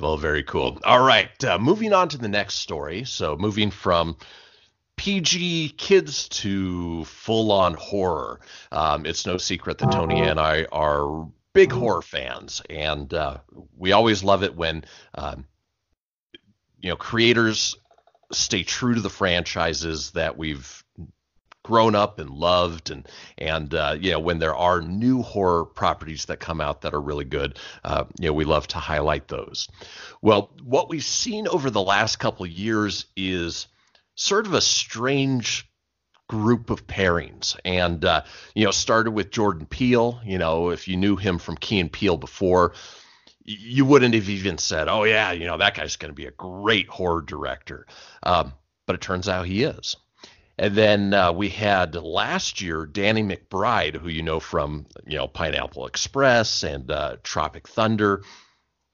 [0.00, 0.78] well, very cool.
[0.84, 1.44] All right.
[1.44, 3.04] Uh, moving on to the next story.
[3.04, 4.16] So, moving from
[4.96, 8.40] PG kids to full on horror.
[8.72, 13.38] Um, it's no secret that Tony and I are big horror fans, and uh,
[13.76, 15.46] we always love it when um,
[16.80, 17.76] you know creators
[18.32, 20.82] stay true to the franchises that we've
[21.66, 23.08] grown up and loved and
[23.38, 27.00] and uh, you know when there are new horror properties that come out that are
[27.00, 29.68] really good uh, you know we love to highlight those.
[30.22, 33.66] Well what we've seen over the last couple years is
[34.14, 35.68] sort of a strange
[36.28, 37.56] group of pairings.
[37.64, 38.22] And uh,
[38.54, 40.20] you know started with jordan peele.
[40.24, 42.74] You know if you knew him from key and peele before
[43.46, 46.32] you wouldn't have even said oh yeah you know that guy's going to be a
[46.32, 47.86] great horror director
[48.22, 48.52] um,
[48.86, 49.96] but it turns out he is
[50.58, 55.28] and then uh, we had last year Danny McBride, who you know from you know
[55.28, 58.22] Pineapple Express and uh, Tropic Thunder.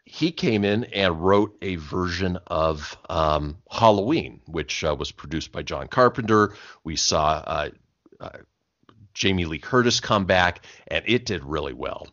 [0.04, 5.62] He came in and wrote a version of um, Halloween, which uh, was produced by
[5.62, 6.54] John Carpenter.
[6.84, 7.70] We saw uh,
[8.20, 8.30] uh,
[9.14, 12.08] Jamie Lee Curtis come back, and it did really well.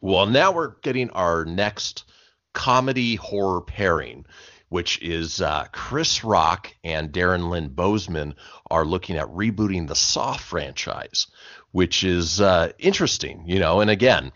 [0.00, 2.04] Well, now we're getting our next
[2.52, 4.24] comedy horror pairing
[4.68, 8.34] which is uh, Chris Rock and Darren Lynn Bousman
[8.70, 11.26] are looking at rebooting the Saw franchise,
[11.72, 13.80] which is uh, interesting, you know.
[13.80, 14.32] And again,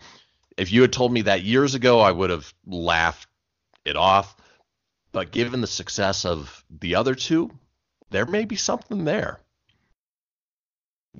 [0.57, 3.27] if you had told me that years ago, I would have laughed
[3.85, 4.35] it off.
[5.11, 7.51] But given the success of the other two,
[8.09, 9.39] there may be something there.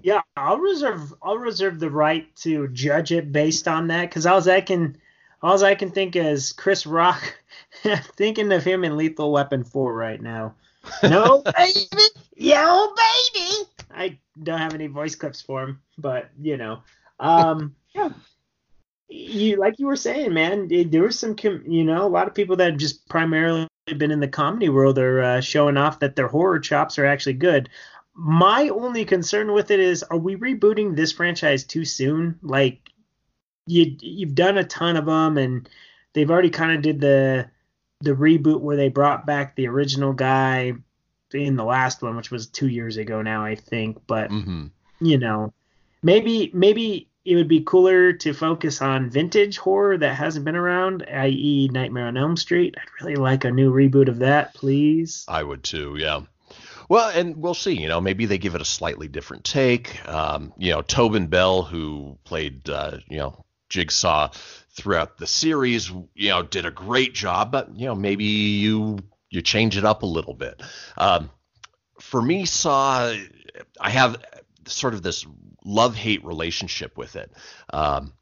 [0.01, 4.49] Yeah, I'll reserve I'll reserve the right to judge it based on that because all
[4.49, 4.97] I can
[5.43, 7.37] all I can think is Chris Rock
[8.15, 10.55] thinking of him in Lethal Weapon 4 right now.
[11.03, 12.03] No, baby.
[12.35, 13.69] Yo, baby.
[13.93, 16.79] I don't have any voice clips for him, but, you know.
[17.19, 18.09] Um, yeah.
[19.09, 20.69] You like you were saying, man.
[20.89, 21.35] There was some,
[21.67, 24.97] you know, a lot of people that have just primarily been in the comedy world
[24.97, 27.69] are uh, showing off that their horror chops are actually good.
[28.15, 32.37] My only concern with it is, are we rebooting this franchise too soon?
[32.41, 32.89] Like,
[33.65, 35.69] you you've done a ton of them, and
[36.13, 37.49] they've already kind of did the
[38.01, 40.73] the reboot where they brought back the original guy
[41.33, 43.97] in the last one, which was two years ago now, I think.
[44.05, 44.67] But mm-hmm.
[45.01, 45.53] you know,
[46.03, 51.05] maybe maybe it would be cooler to focus on vintage horror that hasn't been around,
[51.09, 52.75] i.e., Nightmare on Elm Street.
[52.77, 55.23] I'd really like a new reboot of that, please.
[55.27, 56.21] I would too, yeah.
[56.93, 57.81] Well, and we'll see.
[57.81, 60.07] You know, maybe they give it a slightly different take.
[60.07, 64.29] Um, you know, Tobin Bell, who played, uh, you know, Jigsaw
[64.73, 68.99] throughout the series, you know, did a great job, but you know, maybe you
[69.31, 70.61] you change it up a little bit.
[70.95, 71.31] Um,
[71.99, 73.11] for me, Saw,
[73.81, 74.23] I have
[74.67, 75.25] sort of this
[75.65, 77.31] love hate relationship with it.
[77.73, 78.13] Um,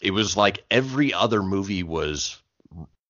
[0.00, 2.40] it was like every other movie was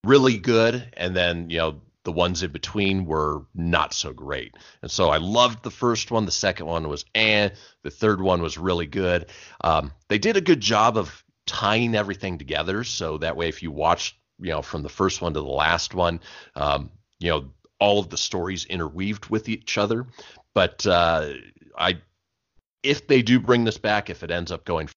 [0.02, 4.56] really good, and then you know the ones in between were not so great.
[4.82, 6.24] And so I loved the first one.
[6.24, 7.50] The second one was eh.
[7.82, 9.26] The third one was really good.
[9.62, 12.84] Um, they did a good job of tying everything together.
[12.84, 15.94] So that way, if you watch, you know, from the first one to the last
[15.94, 16.20] one,
[16.54, 20.06] um, you know, all of the stories interweaved with each other.
[20.54, 21.32] But uh,
[21.76, 22.00] I,
[22.82, 24.88] if they do bring this back, if it ends up going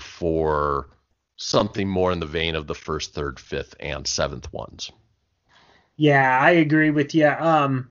[0.00, 0.90] for
[1.36, 4.90] something more in the vein of the first, third, fifth, and seventh ones.
[5.96, 7.28] Yeah, I agree with you.
[7.28, 7.90] Um,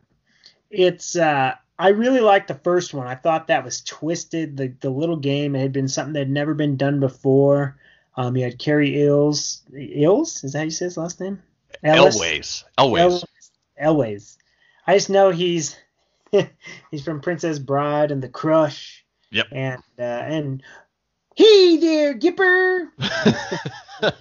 [0.69, 3.07] it's uh, I really liked the first one.
[3.07, 4.57] I thought that was twisted.
[4.57, 7.77] The the little game it had been something that had never been done before.
[8.15, 9.63] Um, you had Cary Elwes.
[9.73, 11.41] Elwes is that how you say his last name?
[11.83, 12.15] Ellis?
[12.17, 12.63] Elways.
[12.77, 13.23] Elways.
[13.81, 14.37] Elways.
[14.87, 15.75] I just know he's
[16.91, 19.03] he's from Princess Bride and The Crush.
[19.31, 19.47] Yep.
[19.51, 20.63] And uh, and
[21.35, 22.91] hey there, Gipper.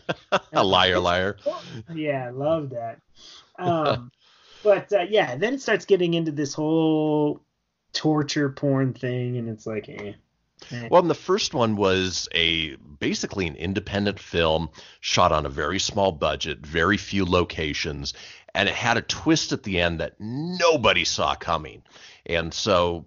[0.52, 1.36] A liar, liar.
[1.92, 3.00] Yeah, I love that.
[3.58, 4.10] Um,
[4.64, 7.40] but uh, yeah, then it starts getting into this whole
[7.92, 10.12] torture porn thing, and it's like, eh.
[10.70, 10.88] eh.
[10.90, 15.78] Well, and the first one was a basically an independent film shot on a very
[15.78, 18.14] small budget, very few locations,
[18.54, 21.82] and it had a twist at the end that nobody saw coming.
[22.26, 23.06] And so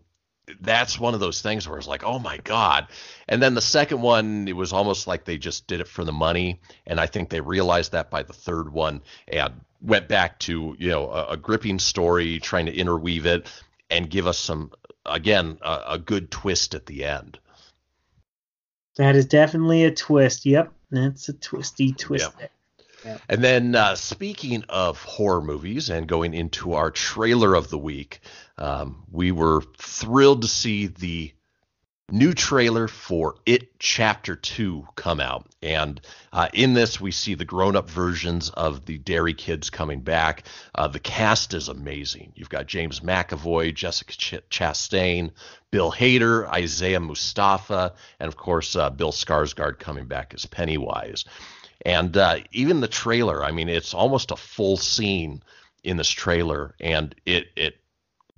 [0.62, 2.88] that's one of those things where it's like, oh my god.
[3.27, 6.13] And then the second one, it was almost like they just did it for the
[6.13, 10.75] money, and I think they realized that by the third one and went back to
[10.79, 13.47] you know a, a gripping story, trying to interweave it
[13.89, 14.71] and give us some
[15.05, 17.39] again a, a good twist at the end.
[18.95, 20.45] That is definitely a twist.
[20.45, 22.31] Yep, that's a twisty twist.
[22.39, 22.51] Yep.
[23.29, 28.19] And then, uh, speaking of horror movies and going into our trailer of the week,
[28.57, 31.33] um, we were thrilled to see the
[32.10, 35.47] new trailer for It Chapter 2 come out.
[35.62, 35.99] And
[36.31, 40.43] uh, in this, we see the grown up versions of the Derry kids coming back.
[40.73, 42.31] Uh, the cast is amazing.
[42.36, 45.31] You've got James McAvoy, Jessica Ch- Chastain,
[45.69, 51.25] Bill Hader, Isaiah Mustafa, and of course, uh, Bill Skarsgård coming back as Pennywise.
[51.85, 55.43] And uh, even the trailer, I mean, it's almost a full scene
[55.83, 57.79] in this trailer, and it it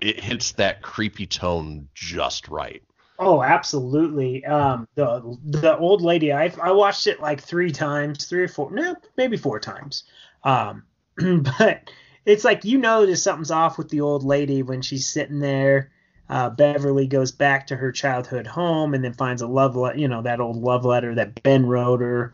[0.02, 2.84] it hits that creepy tone just right.
[3.18, 4.46] Oh, absolutely.
[4.46, 8.72] Um, the the old lady, I I watched it like three times, three or four,
[8.72, 10.04] no, maybe four times.
[10.44, 10.84] Um,
[11.18, 11.92] but
[12.26, 15.92] it's like you know there's something's off with the old lady when she's sitting there.
[16.30, 20.08] Uh, Beverly goes back to her childhood home and then finds a love letter, you
[20.08, 22.34] know, that old love letter that Ben wrote her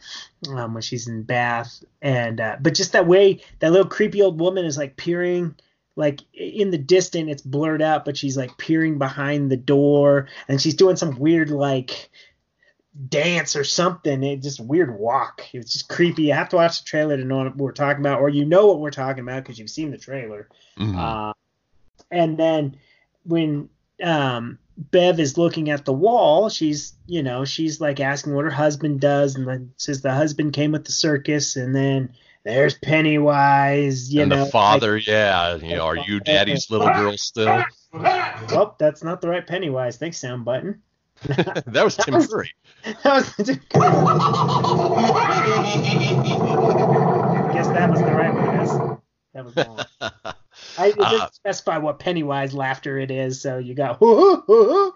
[0.50, 1.82] um, when she's in Bath.
[2.02, 5.56] And uh, but just that way, that little creepy old woman is like peering
[5.98, 10.62] like in the distance it's blurred out but she's like peering behind the door and
[10.62, 12.10] she's doing some weird like
[13.08, 16.86] dance or something it just weird walk it's just creepy you have to watch the
[16.86, 19.58] trailer to know what we're talking about or you know what we're talking about because
[19.58, 20.98] you've seen the trailer Mhm.
[20.98, 21.34] uh,
[22.12, 22.76] and then
[23.24, 23.70] when
[24.04, 28.52] um, Bev is looking at the wall, she's you know she's like asking what her
[28.52, 34.14] husband does, and then says the husband came with the circus, and then there's Pennywise,
[34.14, 34.46] you and know.
[34.46, 37.46] the father, yeah, you know, are you daddy's little girl still?
[37.46, 39.98] Like, oh, that's not the right Pennywise.
[39.98, 40.82] Thanks, sound button.
[41.24, 42.52] that was Tim was- Curry.
[42.84, 43.50] That was.
[43.50, 43.54] I
[47.54, 48.98] guess that was the right one.
[49.34, 50.34] That was wrong.
[50.78, 54.00] I, doesn't Uh, specify what Pennywise laughter it is, so you got.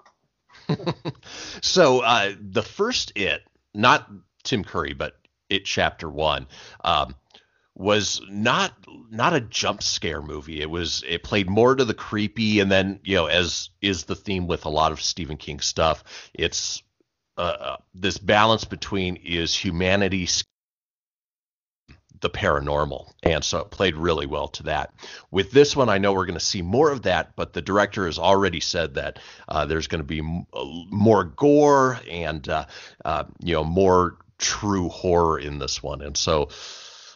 [1.61, 3.41] so uh, the first it,
[3.73, 4.09] not
[4.43, 5.15] Tim Curry, but
[5.49, 6.47] it chapter one,
[6.83, 7.15] um,
[7.75, 8.73] was not
[9.09, 10.61] not a jump scare movie.
[10.61, 14.15] It was it played more to the creepy, and then you know, as is the
[14.15, 16.83] theme with a lot of Stephen King stuff, it's
[17.37, 20.27] uh, uh, this balance between is humanity
[22.21, 24.93] the paranormal and so it played really well to that.
[25.31, 28.05] With this one i know we're going to see more of that but the director
[28.05, 32.65] has already said that uh, there's going to be m- uh, more gore and uh,
[33.05, 36.01] uh, you know more true horror in this one.
[36.01, 36.49] And so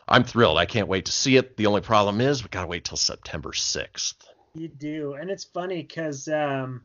[0.08, 0.58] i'm thrilled.
[0.58, 1.56] I can't wait to see it.
[1.58, 4.16] The only problem is we got to wait till september 6th
[4.56, 6.84] You do, and it's funny because um,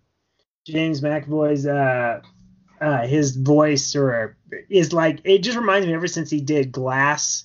[0.65, 2.21] James McAvoy's uh,
[2.81, 4.37] uh, his voice or
[4.69, 7.45] is like it just reminds me ever since he did Glass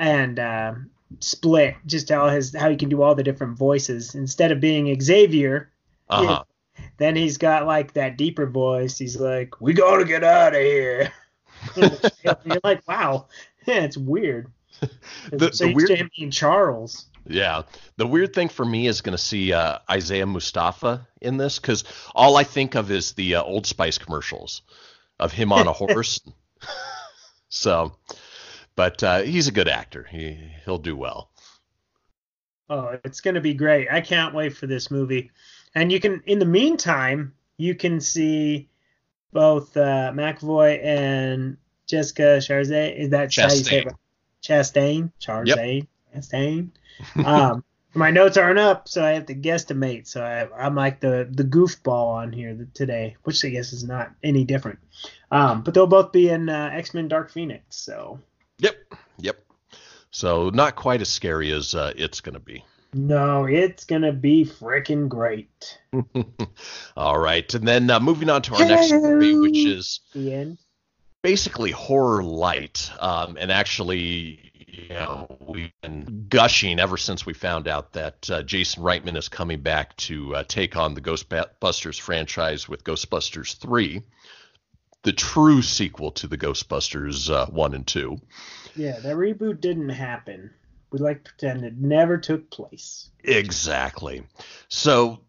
[0.00, 0.74] and uh,
[1.20, 4.98] Split, just how his how he can do all the different voices instead of being
[5.00, 5.70] Xavier.
[6.08, 6.42] uh-huh
[6.96, 8.98] Then he's got like that deeper voice.
[8.98, 11.12] He's like, "We gotta get out of here."
[11.76, 13.26] You're like, "Wow,
[13.66, 14.50] yeah, it's weird."
[15.30, 17.06] The- so the weird- being Charles.
[17.26, 17.62] Yeah.
[17.98, 21.84] The weird thing for me is going to see uh, Isaiah Mustafa in this because
[22.14, 24.62] all I think of is the uh, Old Spice commercials
[25.18, 26.18] of him on a horse.
[27.50, 27.92] so,
[28.76, 30.06] but uh, he's a good actor.
[30.10, 31.30] He he'll do well.
[32.70, 33.88] Oh, it's going to be great.
[33.90, 35.32] I can't wait for this movie.
[35.74, 38.68] And you can, in the meantime, you can see
[39.32, 41.56] both uh, McAvoy and
[41.88, 42.96] Jessica Chastain.
[42.96, 43.88] Is that how you say it?
[44.40, 45.10] Chastain?
[45.20, 45.88] Chastain?
[46.14, 46.70] Chastain?
[47.26, 50.06] um, my notes aren't up, so I have to guesstimate.
[50.06, 54.12] So I, I'm like the, the goofball on here today, which I guess is not
[54.22, 54.78] any different.
[55.32, 57.76] Um, but they'll both be in uh, X Men Dark Phoenix.
[57.76, 58.20] So Yep.
[58.20, 58.29] Yep.
[60.10, 62.64] So not quite as scary as uh, it's going to be.
[62.92, 65.78] no, it's going to be freaking great.
[66.96, 67.52] All right.
[67.54, 70.58] And then uh, moving on to our next movie, which is The end.
[71.22, 72.90] basically horror light.
[72.98, 78.42] Um, and actually, you know, we've been gushing ever since we found out that uh,
[78.42, 84.02] Jason Reitman is coming back to uh, take on the Ghostbusters franchise with Ghostbusters 3,
[85.02, 88.20] the true sequel to the Ghostbusters uh, 1 and 2.
[88.76, 90.50] Yeah, that reboot didn't happen.
[90.90, 93.10] We like to pretend it never took place.
[93.24, 94.22] Exactly.
[94.68, 95.20] So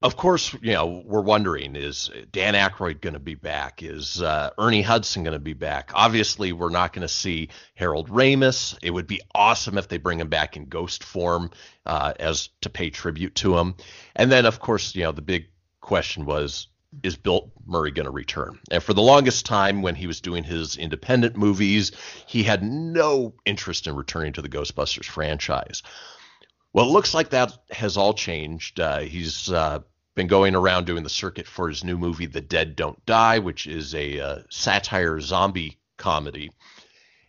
[0.00, 3.82] of course, you know, we're wondering is Dan Aykroyd going to be back?
[3.82, 5.90] Is uh, Ernie Hudson going to be back?
[5.92, 8.78] Obviously, we're not going to see Harold Ramis.
[8.80, 11.50] It would be awesome if they bring him back in ghost form
[11.84, 13.74] uh, as to pay tribute to him.
[14.14, 15.48] And then, of course, you know, the big
[15.80, 16.68] question was
[17.02, 18.58] is Bill Murray going to return?
[18.70, 21.92] And for the longest time, when he was doing his independent movies,
[22.26, 25.82] he had no interest in returning to the Ghostbusters franchise.
[26.72, 28.80] Well, it looks like that has all changed.
[28.80, 29.80] Uh, he's uh,
[30.14, 33.66] been going around doing the circuit for his new movie, The Dead Don't Die, which
[33.66, 36.50] is a uh, satire zombie comedy.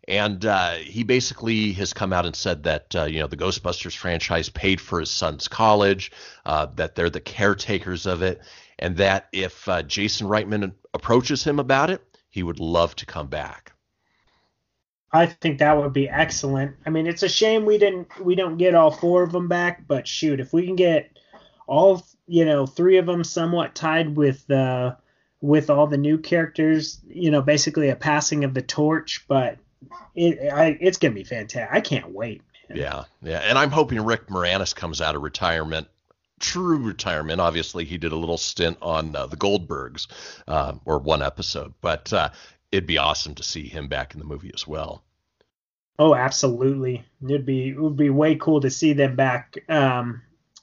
[0.07, 3.95] And uh, he basically has come out and said that uh, you know the Ghostbusters
[3.95, 6.11] franchise paid for his son's college,
[6.47, 8.41] uh, that they're the caretakers of it,
[8.79, 13.73] and that if Jason Reitman approaches him about it, he would love to come back.
[15.11, 16.75] I think that would be excellent.
[16.85, 19.87] I mean, it's a shame we didn't we don't get all four of them back,
[19.87, 21.17] but shoot, if we can get
[21.67, 24.95] all you know three of them somewhat tied with uh,
[25.41, 29.25] with all the new characters, you know, basically a passing of the torch.
[29.27, 29.57] But
[30.15, 31.69] it I, it's gonna be fantastic.
[31.71, 32.43] I can't wait.
[32.69, 32.77] Man.
[32.77, 35.87] Yeah, yeah, and I'm hoping Rick Moranis comes out of retirement
[36.39, 37.41] true retirement.
[37.41, 40.07] Obviously, he did a little stint on uh, the Goldbergs,
[40.47, 42.29] uh, or one episode, but uh,
[42.71, 45.03] it'd be awesome to see him back in the movie as well.
[45.97, 47.03] Oh, absolutely.
[47.23, 50.21] It'd be it would be way cool to see them back, um,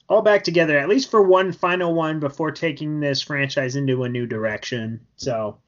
[0.09, 4.09] all back together at least for one final one before taking this franchise into a
[4.09, 5.05] new direction.
[5.15, 5.59] So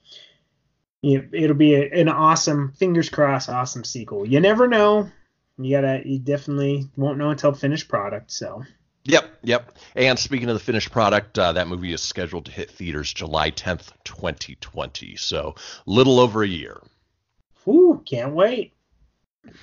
[1.04, 4.26] it'll be a, an awesome, fingers crossed, awesome sequel.
[4.26, 5.12] You never know.
[5.60, 8.32] You gotta, you definitely won't know until finished product.
[8.32, 8.64] So.
[9.10, 9.78] Yep, yep.
[9.96, 13.50] And speaking of the finished product, uh, that movie is scheduled to hit theaters July
[13.50, 15.16] 10th, 2020.
[15.16, 16.80] So a little over a year.
[17.68, 18.74] Ooh, can't wait.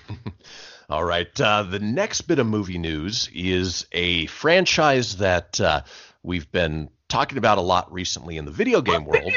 [0.91, 1.41] All right.
[1.41, 5.83] Uh, the next bit of movie news is a franchise that uh,
[6.25, 9.33] we've been talking about a lot recently in the video game world,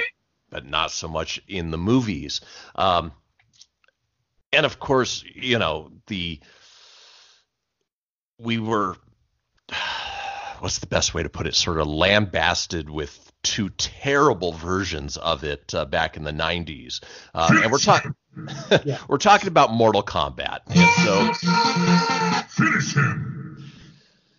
[0.49, 2.41] but not so much in the movies.
[2.73, 3.11] Um,
[4.51, 6.39] and of course, you know, the
[8.39, 8.95] we were
[10.59, 11.55] what's the best way to put it?
[11.55, 17.01] Sort of lambasted with two terrible versions of it uh, back in the 90s.
[17.33, 18.13] Uh, and we're talking
[18.85, 18.99] yeah.
[19.07, 20.59] we're talking about Mortal Kombat.
[20.67, 21.33] And so
[22.49, 23.71] finish him.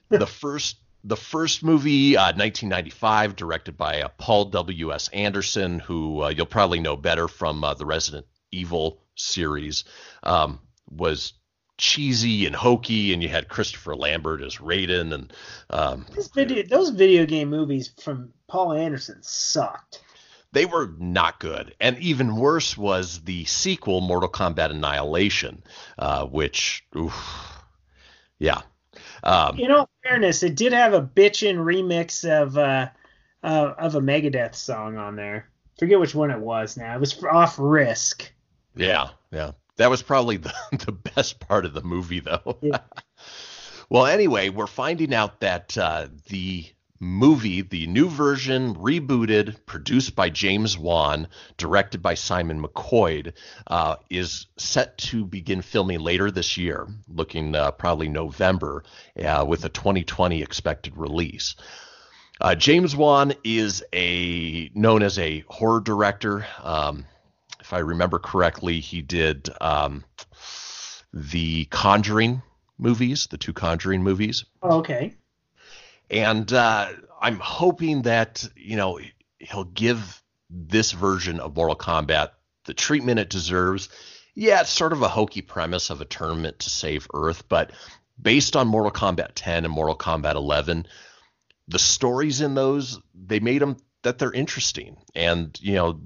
[0.09, 4.93] The first the first movie, uh, 1995, directed by uh, Paul W.
[4.93, 5.09] S.
[5.09, 9.85] Anderson, who uh, you'll probably know better from uh, the Resident Evil series,
[10.23, 10.61] um,
[10.91, 11.33] was
[11.81, 15.33] cheesy and hokey, and you had Christopher Lambert as Raiden, and
[15.71, 20.03] um, video, those video game movies from Paul Anderson sucked.
[20.53, 25.63] They were not good, and even worse was the sequel, Mortal Kombat Annihilation,
[25.99, 27.15] uh, which, oof,
[28.39, 28.63] yeah.
[29.23, 32.89] Um, In all fairness, it did have a bitchin' remix of uh,
[33.43, 35.49] uh, of a Megadeth song on there.
[35.79, 36.95] Forget which one it was now.
[36.95, 38.31] It was off Risk.
[38.75, 39.53] Yeah, yeah.
[39.81, 42.59] That was probably the, the best part of the movie, though.
[42.61, 42.81] Yeah.
[43.89, 46.67] well, anyway, we're finding out that uh, the
[47.01, 53.33] movie, the new version, rebooted, produced by James Wan, directed by Simon McQuoid,
[53.69, 58.85] uh, is set to begin filming later this year, looking uh, probably November,
[59.25, 61.57] uh, with a 2020 expected release.
[62.39, 66.47] Uh, James Wan is a known as a horror director.
[66.63, 67.07] Um,
[67.71, 70.03] if I remember correctly, he did um,
[71.13, 72.43] the Conjuring
[72.79, 74.45] movies, the two Conjuring movies.
[74.61, 75.15] Oh, okay.
[76.11, 76.89] And uh,
[77.21, 78.99] I'm hoping that you know
[79.39, 82.31] he'll give this version of Mortal Kombat
[82.65, 83.89] the treatment it deserves.
[84.35, 87.71] Yeah, it's sort of a hokey premise of a tournament to save Earth, but
[88.21, 90.89] based on Mortal Kombat 10 and Mortal Kombat 11,
[91.69, 96.01] the stories in those they made them that they're interesting, and you know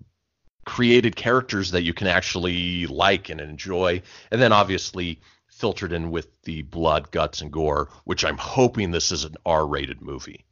[0.65, 6.43] created characters that you can actually like and enjoy, and then obviously filtered in with
[6.43, 10.45] the blood, guts, and gore, which I'm hoping this is an R-rated movie.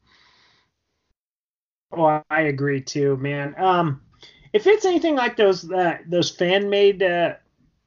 [1.91, 3.55] Oh, I agree too, man.
[3.59, 4.03] Um,
[4.53, 7.35] if it's anything like those uh, those fan made uh,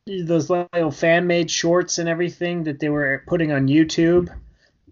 [0.05, 4.29] those little fan made shorts and everything that they were putting on YouTube,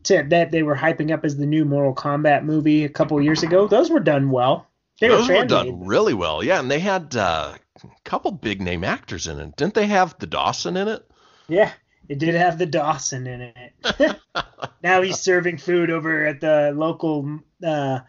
[0.03, 3.43] to, that they were hyping up as the new Mortal Kombat movie a couple years
[3.43, 4.67] ago, those were done well.
[4.99, 6.43] They Those were, were done really well.
[6.43, 9.55] Yeah, and they had uh, a couple big name actors in it.
[9.55, 11.09] Didn't they have the Dawson in it?
[11.47, 11.71] Yeah,
[12.07, 14.17] it did have the Dawson in it.
[14.83, 17.99] now he's serving food over at the local uh,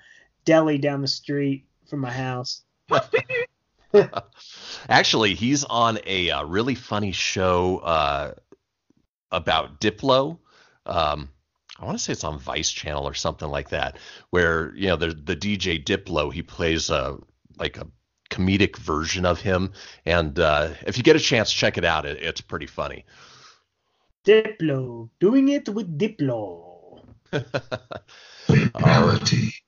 [0.44, 2.62] deli down the street from my house.
[4.88, 8.34] Actually, he's on a, a, uh, really funny show uh,
[9.30, 10.38] about Diplo.
[10.86, 11.30] Um,
[11.78, 13.98] I want to say it's on Vice Channel or something like that,
[14.30, 17.18] where you know the the DJ Diplo he plays a
[17.58, 17.86] like a
[18.30, 19.72] comedic version of him,
[20.06, 22.06] and uh, if you get a chance, check it out.
[22.06, 23.04] It, it's pretty funny.
[24.24, 27.04] Diplo, doing it with Diplo.
[28.46, 29.54] Fatality.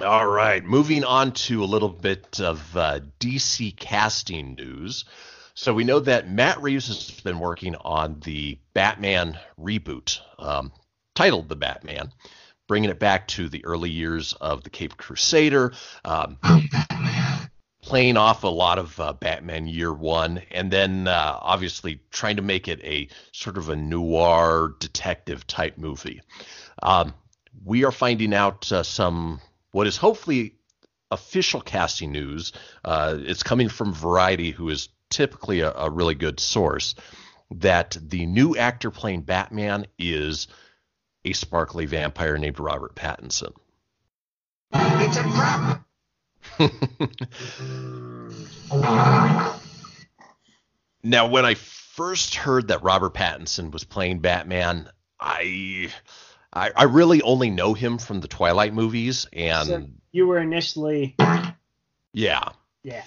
[0.00, 5.04] All right, moving on to a little bit of uh, DC casting news.
[5.60, 10.72] So we know that Matt Reeves has been working on the Batman reboot, um,
[11.14, 12.12] titled The Batman,
[12.66, 16.38] bringing it back to the early years of the Cape Crusader, um,
[17.82, 22.42] playing off a lot of uh, Batman Year One, and then uh, obviously trying to
[22.42, 26.22] make it a sort of a noir detective type movie.
[26.82, 27.12] Um,
[27.66, 29.42] we are finding out uh, some
[29.72, 30.54] what is hopefully
[31.10, 32.54] official casting news.
[32.82, 36.94] Uh, it's coming from Variety, who is typically a, a really good source.
[37.52, 40.46] That the new actor playing Batman is
[41.24, 43.52] a sparkly vampire named Robert Pattinson.
[44.72, 45.84] It's a trap.
[51.02, 54.88] Now, when I first heard that Robert Pattinson was playing Batman,
[55.18, 55.90] I,
[56.52, 61.16] I, I really only know him from the Twilight movies, and So you were initially,
[62.12, 62.50] yeah,
[62.82, 63.02] yeah.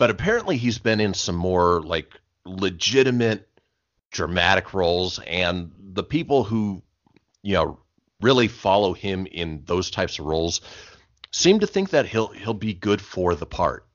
[0.00, 3.46] But apparently he's been in some more like legitimate
[4.10, 6.82] dramatic roles, and the people who,
[7.42, 7.78] you know,
[8.22, 10.62] really follow him in those types of roles
[11.32, 13.86] seem to think that he'll he'll be good for the part.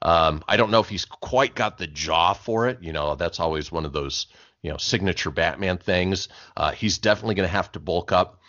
[0.00, 2.78] Um, I don't know if he's quite got the jaw for it.
[2.80, 4.28] You know, that's always one of those
[4.62, 6.28] you know signature Batman things.
[6.56, 8.40] Uh, he's definitely going to have to bulk up,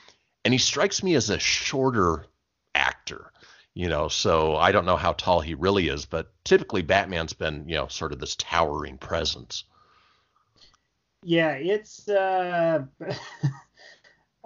[0.45, 2.27] and he strikes me as a shorter
[2.75, 3.31] actor.
[3.75, 7.67] You know, so I don't know how tall he really is, but typically Batman's been
[7.67, 9.63] you know sort of this towering presence.
[11.23, 12.85] Yeah, it's uh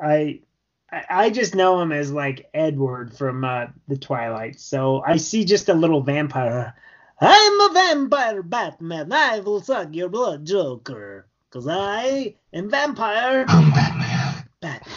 [0.01, 0.41] I
[0.91, 4.59] I I just know him as like Edward from uh, the Twilight.
[4.59, 6.75] So I see just a little vampire.
[7.19, 9.11] I'm a vampire Batman.
[9.11, 11.27] I will suck your blood, Joker.
[11.49, 14.43] Cause I am vampire I'm Batman.
[14.59, 14.95] Batman.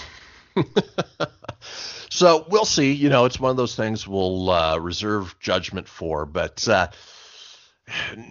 [2.16, 2.92] so we'll see.
[2.92, 6.24] You know, it's one of those things we'll uh, reserve judgment for.
[6.24, 6.88] But uh,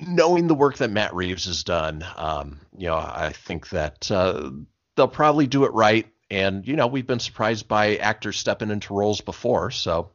[0.08, 4.50] knowing the work that Matt Reeves has done, um, you know, I think that uh,
[4.96, 6.08] they'll probably do it right.
[6.32, 10.10] And you know, we've been surprised by actors stepping into roles before, so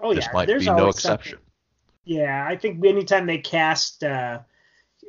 [0.00, 1.32] Oh this yeah, might there's be no exception.
[1.32, 1.46] something.
[2.04, 4.40] Yeah, I think anytime they cast uh,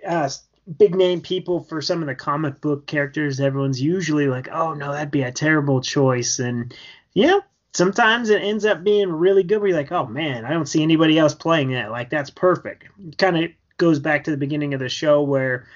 [0.05, 0.29] uh,
[0.77, 4.91] big name people for some of the comic book characters, everyone's usually like, "Oh no,
[4.91, 6.75] that'd be a terrible choice." And
[7.13, 7.39] yeah,
[7.73, 9.59] sometimes it ends up being really good.
[9.59, 11.91] Where you're like, "Oh man, I don't see anybody else playing that.
[11.91, 12.85] Like that's perfect."
[13.17, 15.67] Kind of goes back to the beginning of the show where.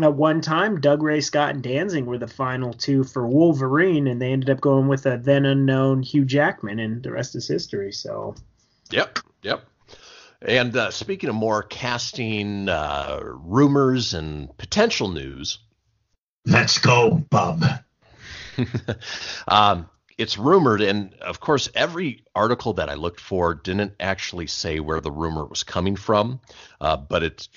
[0.00, 4.30] At one time, Dougray Scott and Danzig were the final two for Wolverine, and they
[4.30, 7.90] ended up going with a then unknown Hugh Jackman, and the rest is history.
[7.90, 8.36] So,
[8.92, 9.64] Yep, yep.
[10.40, 15.58] And uh, speaking of more casting uh, rumors and potential news,
[16.46, 17.64] Let's go, bub.
[19.48, 19.88] um,
[20.20, 25.00] it's rumored, and of course, every article that I looked for didn't actually say where
[25.00, 26.40] the rumor was coming from,
[26.78, 27.48] uh, but it's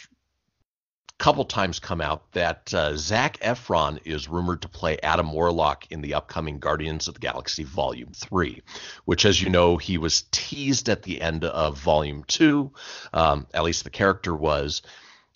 [1.10, 5.92] a couple times come out that uh, Zac Efron is rumored to play Adam Warlock
[5.92, 8.62] in the upcoming Guardians of the Galaxy Volume 3,
[9.04, 12.72] which, as you know, he was teased at the end of Volume 2,
[13.12, 14.84] um, at least the character was.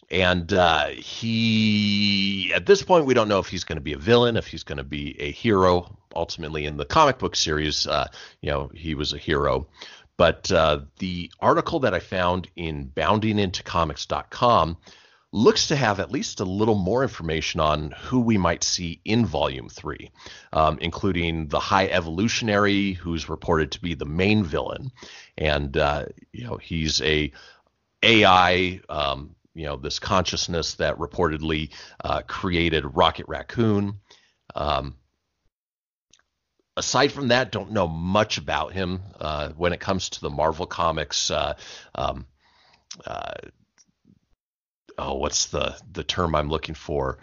[0.09, 3.97] And uh, he, at this point, we don't know if he's going to be a
[3.97, 5.97] villain, if he's going to be a hero.
[6.15, 8.07] Ultimately, in the comic book series, uh,
[8.41, 9.67] you know, he was a hero.
[10.15, 14.77] But uh, the article that I found in boundingintocomics.com
[15.31, 19.25] looks to have at least a little more information on who we might see in
[19.25, 20.09] Volume 3,
[20.53, 24.91] um, including the High Evolutionary, who's reported to be the main villain.
[25.37, 27.31] And, uh, you know, he's a
[28.01, 31.71] AI, um, you know, this consciousness that reportedly
[32.03, 33.99] uh, created Rocket Raccoon.
[34.55, 34.95] Um,
[36.77, 40.67] aside from that, don't know much about him uh, when it comes to the Marvel
[40.67, 41.31] comics.
[41.31, 41.55] Uh,
[41.95, 42.27] um,
[43.05, 43.33] uh,
[44.99, 47.17] oh, what's the the term I'm looking for?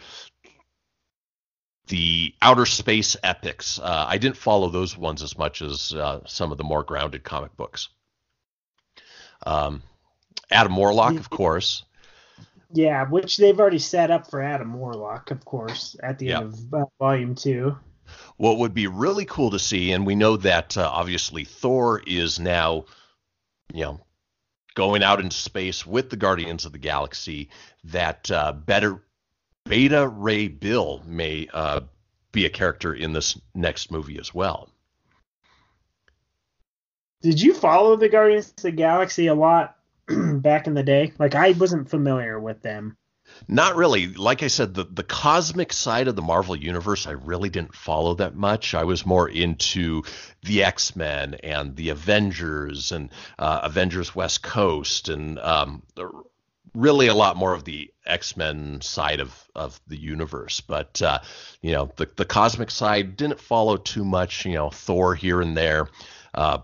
[1.86, 3.78] The outer space epics.
[3.78, 7.22] Uh, I didn't follow those ones as much as uh, some of the more grounded
[7.22, 7.90] comic books.
[9.46, 9.84] Um,
[10.50, 11.84] Adam Warlock, of course.
[12.74, 16.40] Yeah, which they've already set up for Adam Warlock, of course, at the Yeah.
[16.40, 17.76] end of uh, Volume Two.
[18.36, 22.40] What would be really cool to see, and we know that uh, obviously Thor is
[22.40, 22.84] now,
[23.72, 24.00] you know,
[24.74, 27.48] going out into space with the Guardians of the Galaxy.
[27.84, 29.04] That uh, better
[29.64, 31.82] Beta Ray Bill may uh,
[32.32, 34.68] be a character in this next movie as well.
[37.22, 39.78] Did you follow the Guardians of the Galaxy a lot
[40.40, 41.12] back in the day?
[41.18, 42.96] Like I wasn't familiar with them.
[43.48, 44.08] Not really.
[44.08, 48.14] Like I said, the, the cosmic side of the Marvel Universe, I really didn't follow
[48.14, 48.74] that much.
[48.74, 50.02] I was more into
[50.42, 55.82] the X Men and the Avengers and uh, Avengers West Coast and um,
[56.74, 60.60] really a lot more of the X Men side of, of the universe.
[60.60, 61.20] But, uh,
[61.62, 65.56] you know, the, the cosmic side didn't follow too much, you know, Thor here and
[65.56, 65.88] there.
[66.34, 66.58] Uh,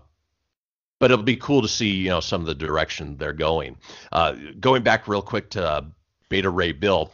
[1.01, 3.75] but it'll be cool to see, you know, some of the direction they're going.
[4.11, 5.81] Uh, going back real quick to uh,
[6.29, 7.11] Beta Ray Bill,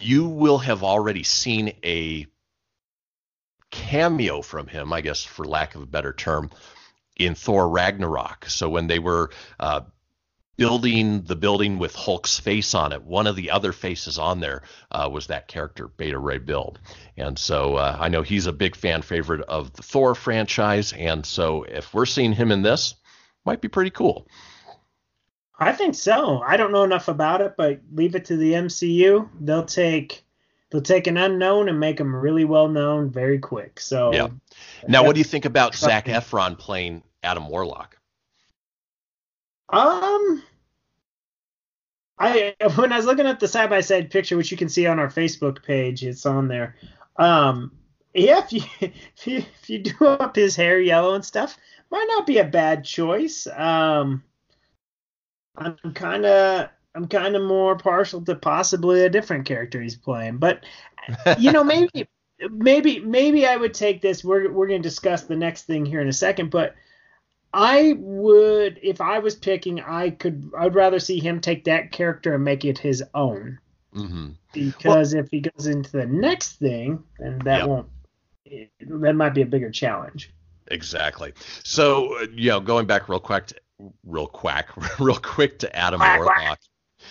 [0.00, 2.26] you will have already seen a
[3.70, 6.50] cameo from him, I guess, for lack of a better term,
[7.14, 8.46] in Thor Ragnarok.
[8.48, 9.82] So when they were uh,
[10.56, 13.02] building the building with Hulk's face on it.
[13.02, 16.76] One of the other faces on there uh, was that character, Beta Ray Bill.
[17.16, 20.92] And so uh, I know he's a big fan favorite of the Thor franchise.
[20.92, 22.94] And so if we're seeing him in this,
[23.44, 24.26] might be pretty cool.
[25.58, 26.42] I think so.
[26.42, 29.28] I don't know enough about it, but leave it to the MCU.
[29.40, 30.24] They'll take
[30.70, 33.80] they'll take an unknown and make them really well known very quick.
[33.80, 34.28] So yeah.
[34.86, 37.95] Now, what do you think about Zac Efron playing Adam Warlock?
[39.68, 40.42] Um,
[42.18, 44.86] I when I was looking at the side by side picture, which you can see
[44.86, 46.76] on our Facebook page, it's on there.
[47.16, 47.72] Um,
[48.14, 51.56] yeah, if you, if you if you do up his hair yellow and stuff,
[51.90, 53.46] might not be a bad choice.
[53.46, 54.22] Um,
[55.56, 60.38] I'm kind of I'm kind of more partial to possibly a different character he's playing,
[60.38, 60.64] but
[61.38, 62.08] you know maybe
[62.50, 64.24] maybe maybe I would take this.
[64.24, 66.74] We're we're gonna discuss the next thing here in a second, but
[67.52, 72.34] I would, if I was picking, I could, I'd rather see him take that character
[72.34, 73.58] and make it his own.
[73.94, 74.30] Mm-hmm.
[74.52, 77.68] Because well, if he goes into the next thing, then that yep.
[77.68, 77.88] won't,
[78.80, 80.32] that might be a bigger challenge.
[80.68, 81.32] Exactly.
[81.64, 83.54] So, uh, you know, going back real quick, to,
[84.04, 84.66] real quick,
[84.98, 86.58] real quick to Adam quack, Warlock.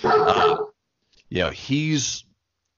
[0.03, 0.57] Uh,
[1.29, 2.24] you know, he's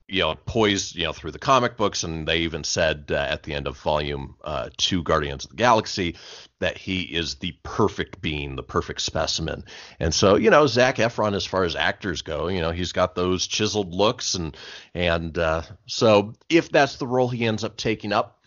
[0.07, 3.43] you know poised you know through the comic books and they even said uh, at
[3.43, 6.15] the end of volume uh, two guardians of the galaxy
[6.59, 9.63] that he is the perfect being the perfect specimen
[9.99, 13.15] and so you know zac efron as far as actors go you know he's got
[13.15, 14.55] those chiseled looks and
[14.93, 18.39] and uh, so if that's the role he ends up taking up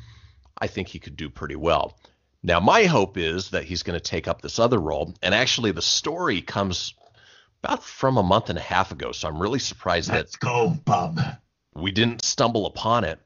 [0.58, 1.98] i think he could do pretty well
[2.42, 5.72] now my hope is that he's going to take up this other role and actually
[5.72, 6.94] the story comes
[7.62, 10.16] about from a month and a half ago so i'm really surprised that.
[10.16, 11.20] Let's that go bub
[11.75, 13.18] we didn't stumble upon it.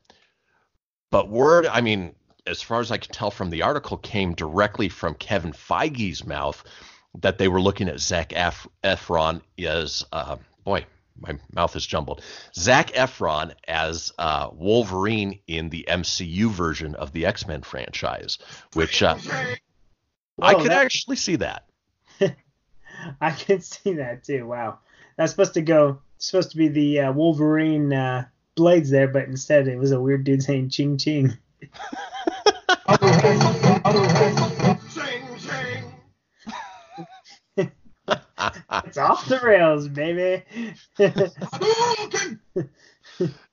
[1.10, 2.14] But word, I mean,
[2.46, 6.62] as far as I can tell from the article, came directly from Kevin Feige's mouth
[7.20, 10.84] that they were looking at Zac Ef- Efron as, uh, boy,
[11.16, 12.22] my mouth is jumbled.
[12.54, 18.38] Zac Efron as uh, Wolverine in the MCU version of the X Men franchise,
[18.72, 19.16] which uh,
[20.42, 21.66] I could that, actually see that.
[23.20, 24.46] I can see that too.
[24.46, 24.80] Wow,
[25.16, 26.00] that's supposed to go.
[26.18, 30.24] Supposed to be the uh, Wolverine uh, blades there, but instead it was a weird
[30.24, 31.36] dude saying ching ching.
[38.84, 40.42] it's off the rails, baby.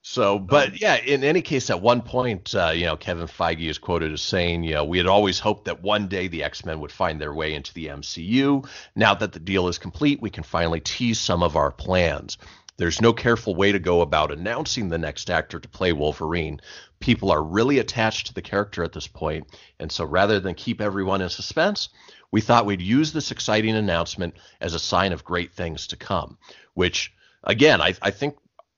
[0.02, 3.78] so, but yeah, in any case, at one point, uh, you know, Kevin Feige is
[3.78, 6.80] quoted as saying, you know, we had always hoped that one day the X Men
[6.80, 8.66] would find their way into the MCU.
[8.94, 12.38] Now that the deal is complete, we can finally tease some of our plans.
[12.82, 16.60] There's no careful way to go about announcing the next actor to play Wolverine.
[16.98, 19.46] People are really attached to the character at this point,
[19.78, 21.90] and so rather than keep everyone in suspense,
[22.32, 26.38] we thought we'd use this exciting announcement as a sign of great things to come.
[26.74, 27.14] Which,
[27.44, 28.34] again, I, I think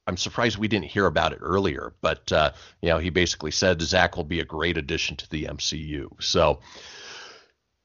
[0.07, 1.95] I'm surprised we didn't hear about it earlier.
[2.03, 2.53] But uh,
[2.83, 6.23] you know, he basically said Zac will be a great addition to the MCU.
[6.23, 6.61] So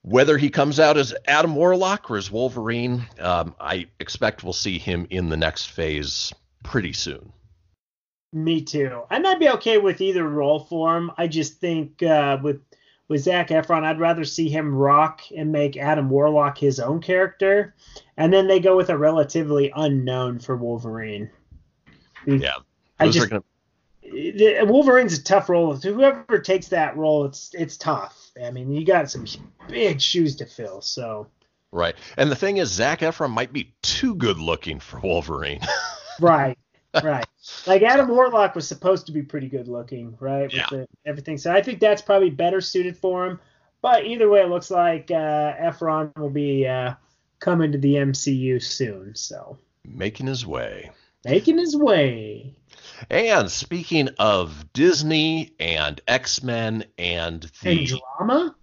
[0.03, 4.77] whether he comes out as Adam Warlock or as Wolverine, um, I expect we'll see
[4.77, 6.33] him in the next phase
[6.63, 7.31] pretty soon.
[8.31, 9.01] Me too.
[9.09, 11.11] And I'd be okay with either role for him.
[11.17, 12.61] I just think uh, with
[13.07, 17.73] with Zac Efron, I'd rather see him rock and make Adam Warlock his own character,
[18.17, 21.31] and then they go with a relatively unknown for Wolverine.
[22.27, 22.57] Yeah,
[22.99, 23.43] I just gonna...
[24.65, 25.75] Wolverine's a tough role.
[25.75, 28.18] Whoever takes that role, it's it's tough.
[28.43, 29.25] I mean, you got some
[29.67, 30.81] big shoes to fill.
[30.81, 31.27] So.
[31.71, 35.61] Right, and the thing is, Zac Efron might be too good looking for Wolverine.
[36.19, 36.57] right,
[37.03, 37.27] right.
[37.67, 40.51] Like Adam Warlock was supposed to be pretty good looking, right?
[40.51, 40.65] Yeah.
[40.71, 41.37] With the, everything.
[41.37, 43.39] So I think that's probably better suited for him.
[43.81, 46.95] But either way, it looks like uh, Efron will be uh,
[47.39, 49.15] coming to the MCU soon.
[49.15, 50.91] So making his way.
[51.25, 52.55] Making his way.
[53.09, 58.55] And speaking of Disney and X Men and the And drama?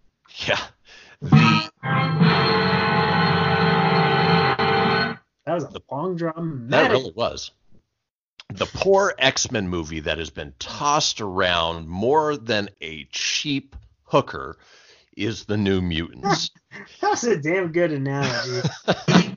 [0.46, 0.60] yeah
[1.20, 1.70] the
[5.46, 6.66] That was a long drama.
[6.70, 7.52] that really was
[8.52, 13.74] the poor X Men movie that has been tossed around more than a cheap
[14.04, 14.56] hooker
[15.16, 16.50] is the New Mutants.
[17.00, 18.68] That's a damn good analogy.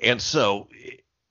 [0.00, 0.68] And so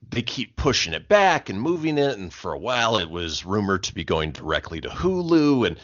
[0.09, 2.17] they keep pushing it back and moving it.
[2.17, 5.77] And for a while, it was rumored to be going directly to Hulu, and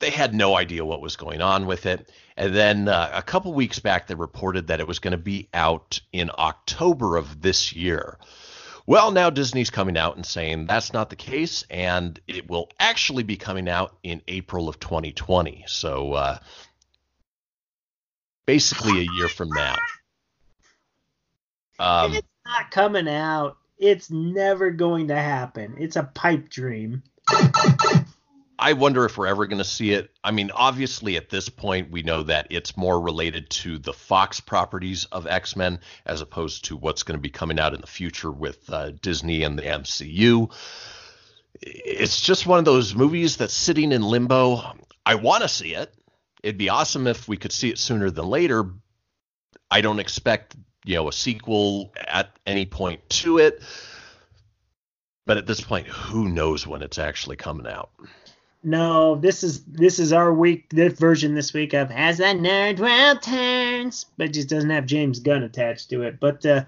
[0.00, 2.10] they had no idea what was going on with it.
[2.36, 5.48] And then uh, a couple weeks back, they reported that it was going to be
[5.52, 8.18] out in October of this year.
[8.86, 13.22] Well, now Disney's coming out and saying that's not the case, and it will actually
[13.22, 15.64] be coming out in April of 2020.
[15.68, 16.38] So uh,
[18.46, 19.76] basically a year from now.
[21.78, 23.58] Um, it's not coming out.
[23.80, 25.76] It's never going to happen.
[25.78, 27.02] It's a pipe dream.
[28.58, 30.10] I wonder if we're ever going to see it.
[30.22, 34.38] I mean, obviously, at this point, we know that it's more related to the Fox
[34.38, 37.86] properties of X Men as opposed to what's going to be coming out in the
[37.86, 40.52] future with uh, Disney and the MCU.
[41.62, 44.76] It's just one of those movies that's sitting in limbo.
[45.06, 45.94] I want to see it.
[46.42, 48.66] It'd be awesome if we could see it sooner than later.
[49.70, 50.54] I don't expect,
[50.84, 53.62] you know, a sequel at any point to it.
[55.26, 57.90] But at this point, who knows when it's actually coming out?
[58.62, 60.68] No, this is this is our week.
[60.70, 64.86] This version this week of As That Nerd World Turns, but it just doesn't have
[64.86, 66.20] James Gunn attached to it.
[66.20, 66.64] But uh,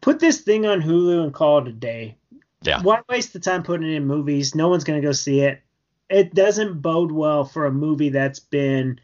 [0.00, 2.16] put this thing on Hulu and call it a day.
[2.62, 2.80] Yeah.
[2.80, 4.54] Why waste the time putting it in movies?
[4.54, 5.60] No one's gonna go see it.
[6.08, 9.00] It doesn't bode well for a movie that's been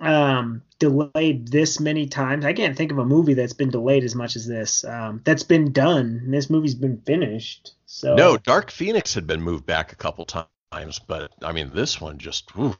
[0.00, 2.44] um, delayed this many times.
[2.44, 4.84] I can't think of a movie that's been delayed as much as this.
[4.84, 6.30] Um, that's been done.
[6.30, 7.72] This movie's been finished.
[7.86, 12.00] So No, Dark Phoenix had been moved back a couple times, but I mean, this
[12.00, 12.76] one just, oof,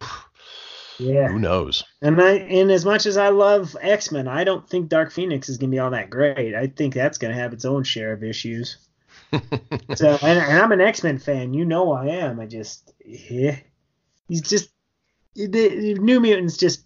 [0.98, 1.28] yeah.
[1.28, 1.84] who knows?
[2.02, 5.48] And I, and as much as I love X Men, I don't think Dark Phoenix
[5.48, 6.54] is gonna be all that great.
[6.54, 8.78] I think that's gonna have its own share of issues.
[9.96, 11.54] So, and, and I'm an X Men fan.
[11.54, 12.38] You know I am.
[12.38, 13.56] I just, yeah,
[14.28, 14.70] he's just
[15.34, 16.56] the, the New Mutants.
[16.56, 16.85] Just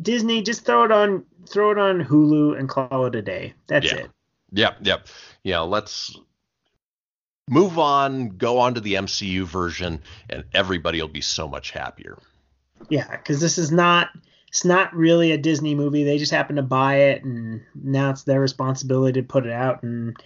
[0.00, 3.54] Disney, just throw it on, throw it on Hulu and call it a day.
[3.66, 3.98] That's Yeah.
[3.98, 4.10] it.
[4.52, 5.06] Yep, yep.
[5.42, 6.16] Yeah, let's
[7.48, 12.18] move on, go on to the MCU version, and everybody will be so much happier.
[12.88, 14.10] Yeah, because this is not.
[14.48, 16.04] It's not really a Disney movie.
[16.04, 19.82] They just happen to buy it, and now it's their responsibility to put it out.
[19.82, 20.16] And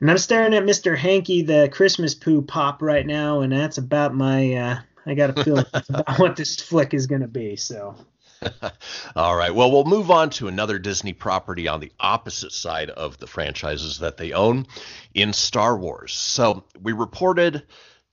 [0.00, 0.96] and I'm staring at Mr.
[0.96, 4.54] Hanky, the Christmas poo pop, right now, and that's about my.
[4.54, 7.56] Uh, I got a feeling that's about what this flick is gonna be.
[7.56, 7.94] So
[9.16, 9.54] All right.
[9.54, 13.98] Well, we'll move on to another Disney property on the opposite side of the franchises
[13.98, 14.66] that they own
[15.14, 16.12] in Star Wars.
[16.14, 17.62] So we reported a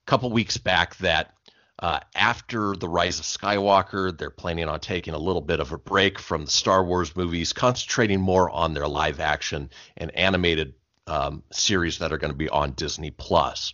[0.06, 1.34] couple weeks back that
[1.78, 5.78] uh, after the Rise of Skywalker, they're planning on taking a little bit of a
[5.78, 10.74] break from the Star Wars movies, concentrating more on their live action and animated
[11.06, 13.72] um, series that are going to be on Disney Plus.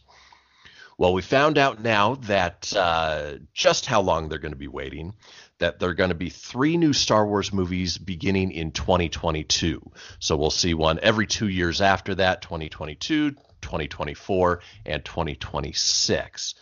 [0.98, 5.14] Well, we found out now that uh, just how long they're going to be waiting.
[5.58, 9.80] That there are going to be three new Star Wars movies beginning in 2022.
[10.18, 16.54] So we'll see one every two years after that 2022, 2024, and 2026.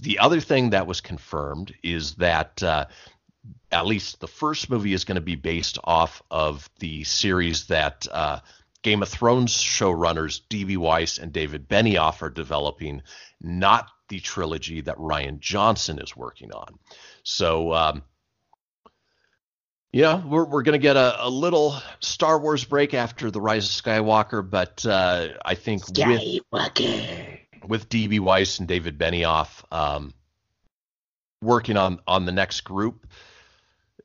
[0.00, 2.86] The other thing that was confirmed is that uh,
[3.70, 8.06] at least the first movie is going to be based off of the series that
[8.10, 8.40] uh,
[8.82, 10.76] Game of Thrones showrunners D.B.
[10.76, 13.02] Weiss and David Benioff are developing,
[13.40, 16.78] not the trilogy that Rian Johnson is working on.
[17.22, 18.02] So, um,
[19.92, 23.64] yeah, we're, we're going to get a, a little Star Wars break after the Rise
[23.66, 27.38] of Skywalker, but uh, I think with Skywalker.
[27.66, 30.12] with DB Weiss and David Benioff um,
[31.40, 33.06] working on on the next group,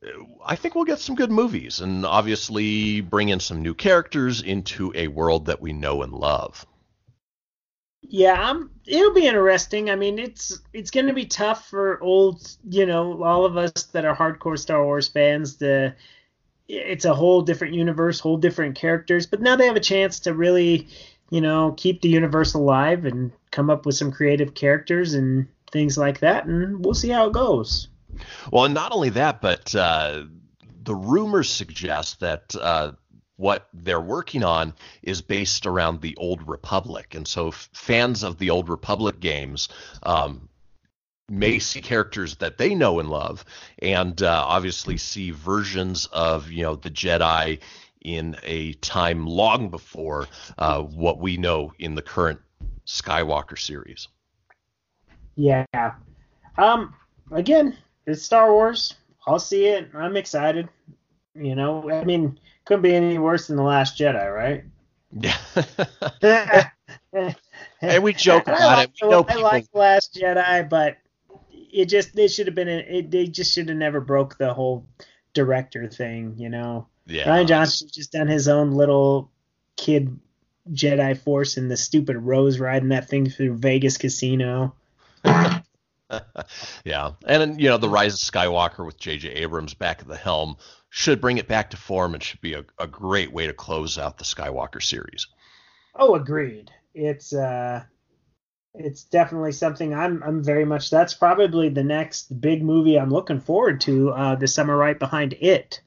[0.06, 0.10] uh,
[0.46, 4.94] I think we'll get some good movies, and obviously bring in some new characters into
[4.96, 6.66] a world that we know and love.
[8.10, 9.90] Yeah, I'm, it'll be interesting.
[9.90, 13.84] I mean, it's it's going to be tough for old, you know, all of us
[13.94, 15.56] that are hardcore Star Wars fans.
[15.58, 15.96] To
[16.68, 19.26] it's a whole different universe, whole different characters.
[19.26, 20.88] But now they have a chance to really,
[21.30, 25.98] you know, keep the universe alive and come up with some creative characters and things
[25.98, 26.46] like that.
[26.46, 27.88] And we'll see how it goes.
[28.52, 30.24] Well, not only that, but uh,
[30.84, 32.92] the rumors suggest that uh,
[33.38, 38.50] what they're working on is based around the Old Republic, and so fans of the
[38.50, 39.70] Old Republic games
[40.04, 40.50] um,
[41.30, 43.44] may see characters that they know and love,
[43.80, 47.60] and uh, obviously see versions of you know the Jedi
[48.02, 50.28] in a time long before
[50.58, 52.40] uh, what we know in the current
[52.86, 54.08] Skywalker series.
[55.36, 55.66] Yeah.
[56.58, 56.94] Um.
[57.32, 57.76] Again,
[58.06, 58.94] it's Star Wars.
[59.26, 59.90] I'll see it.
[59.96, 60.70] I'm excited.
[61.36, 64.64] You know, I mean, couldn't be any worse than the Last Jedi, right?
[65.12, 66.70] Yeah.
[67.82, 68.96] and we joke about like, it.
[69.02, 69.44] We know I people.
[69.44, 70.98] like the Last Jedi, but
[71.50, 72.68] it just they should have been.
[72.68, 74.88] It, they just should have never broke the whole
[75.34, 76.36] director thing.
[76.38, 77.26] You know, yeah.
[77.26, 79.32] Rian Johnson just done his own little
[79.76, 80.20] kid
[80.72, 84.76] Jedi Force and the stupid Rose riding that thing through Vegas Casino.
[86.86, 89.30] yeah, and you know the Rise of Skywalker with J.J.
[89.30, 90.58] Abrams back at the helm
[90.90, 93.98] should bring it back to form and should be a, a great way to close
[93.98, 95.28] out the Skywalker series.
[95.96, 96.72] Oh, agreed.
[96.94, 97.84] It's uh,
[98.76, 100.90] it's definitely something I'm I'm very much.
[100.90, 105.34] That's probably the next big movie I'm looking forward to uh, this summer, right behind
[105.34, 105.82] it.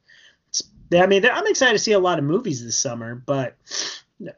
[0.49, 0.63] It's,
[0.93, 3.57] I mean, I'm excited to see a lot of movies this summer, but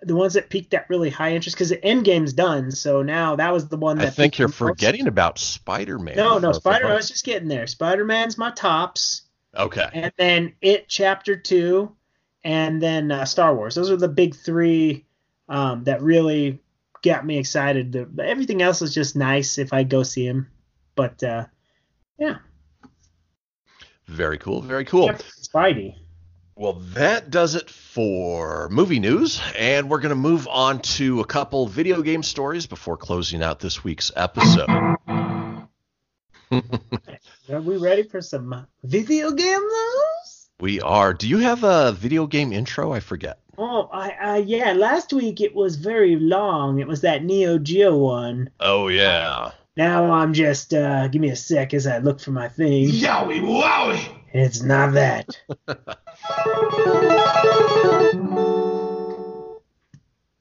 [0.03, 3.53] the ones that piqued that really high interest because the Endgame's done, so now that
[3.53, 6.17] was the one that I think you're the most- forgetting about Spider-Man.
[6.17, 6.89] No, no, Uh, Spider.
[6.89, 7.67] I was just getting there.
[7.69, 9.23] Spider Man's my tops,
[9.57, 9.89] Okay.
[9.93, 11.95] and then It Chapter Two,
[12.43, 13.75] and then uh, Star Wars.
[13.77, 15.07] Those are the big three
[15.49, 16.61] um, that really
[17.05, 17.93] got me excited.
[17.93, 20.49] The, everything else is just nice if I go see him,
[20.97, 21.47] but uh,
[22.19, 22.39] yeah,
[24.09, 24.61] Very cool.
[24.63, 25.09] Very cool.
[25.11, 25.95] Spidey.
[26.59, 31.25] Well, that does it for movie news, and we're going to move on to a
[31.25, 34.69] couple video game stories before closing out this week's episode.
[35.09, 35.71] Are
[37.61, 40.49] we ready for some video game news?
[40.59, 41.15] we are.
[41.15, 42.93] Do you have a video game intro?
[42.93, 43.39] I forget.
[43.57, 44.73] Oh, I, I yeah.
[44.73, 46.81] Last week it was very long.
[46.81, 48.51] It was that Neo Geo one.
[48.59, 49.53] Oh yeah.
[49.77, 52.89] Now I'm just uh, give me a sec as I look for my thing.
[52.89, 54.05] Yowie wowie!
[54.33, 55.41] It's not that.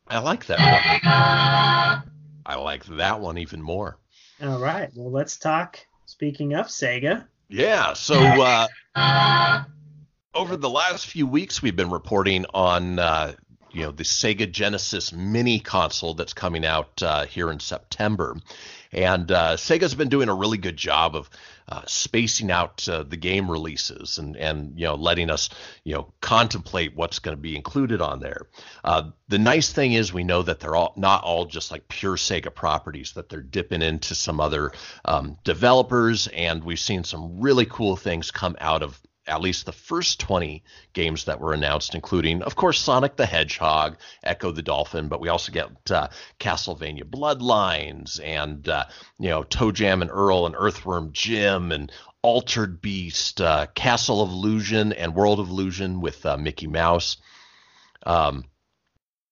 [0.09, 2.03] I like that one.
[2.45, 3.97] I like that one even more.
[4.41, 4.89] All right.
[4.95, 5.80] Well, let's talk.
[6.05, 7.93] Speaking of Sega, Yeah.
[7.93, 9.63] So uh,
[10.34, 13.34] over the last few weeks, we've been reporting on uh,
[13.72, 18.38] you know the Sega Genesis Mini console that's coming out uh, here in September,
[18.91, 21.30] and uh, Sega's been doing a really good job of
[21.70, 25.49] uh, spacing out uh, the game releases and and you know letting us
[25.84, 28.47] you know contemplate what's going to be included on there.
[28.84, 32.15] Uh, the nice thing is we know that they're all not all just like pure
[32.15, 34.72] Sega properties that they're dipping into some other
[35.05, 39.71] um, developers, and we've seen some really cool things come out of at least the
[39.71, 40.63] first 20
[40.93, 45.30] games that were announced, including, of course, Sonic the Hedgehog, Ecco the Dolphin, but we
[45.30, 46.07] also get uh,
[46.39, 48.86] Castlevania Bloodlines and, uh,
[49.19, 54.91] you know, ToeJam and Earl and Earthworm Jim and Altered Beast, uh, Castle of Illusion
[54.93, 57.17] and World of Illusion with uh, Mickey Mouse.
[58.05, 58.45] Um,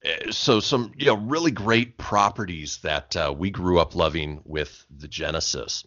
[0.03, 4.85] eh, so some you know really great properties that uh, we grew up loving with
[4.95, 5.85] the Genesis.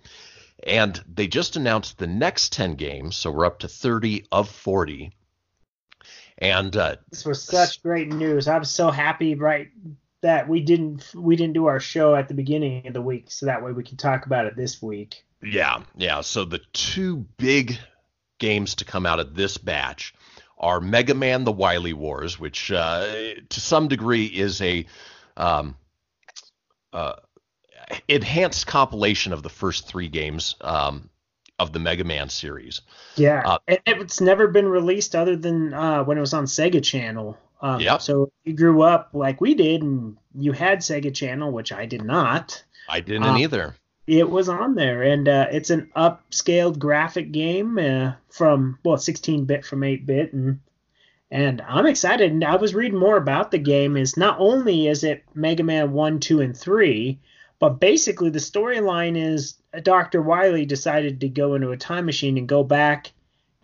[0.67, 5.13] And they just announced the next 10 games, so we're up to 30 of 40.
[6.39, 8.49] And uh, this was such great news.
[8.49, 9.69] I'm so happy, right,
[10.23, 13.47] that we didn't we didn't do our show at the beginning of the week, so
[13.47, 15.25] that way we can talk about it this week.
[15.43, 16.21] yeah, yeah.
[16.21, 17.79] So the two big
[18.39, 20.15] games to come out of this batch
[20.59, 24.87] are Mega Man: The Wily Wars, which uh, to some degree is a
[25.37, 25.77] um,
[26.93, 27.15] uh,
[28.09, 31.09] enhanced compilation of the first three games um,
[31.59, 32.80] of the Mega Man series.
[33.16, 36.82] Yeah, Uh, it, it's never been released other than uh, when it was on Sega
[36.82, 37.36] Channel.
[37.61, 38.03] Um, Yep.
[38.03, 42.05] So you grew up like we did, and you had Sega Channel, which I did
[42.05, 42.62] not.
[42.89, 43.74] I didn't Uh, either.
[44.07, 49.66] It was on there, and uh, it's an upscaled graphic game uh, from well, 16-bit
[49.66, 50.61] from 8-bit, and
[51.30, 52.32] and I'm excited.
[52.32, 53.99] And I was reading more about the game.
[53.99, 57.20] Is not only is it Mega Man one, two, and three,
[57.61, 60.23] but basically the storyline is Dr.
[60.23, 63.13] Wily decided to go into a time machine and go back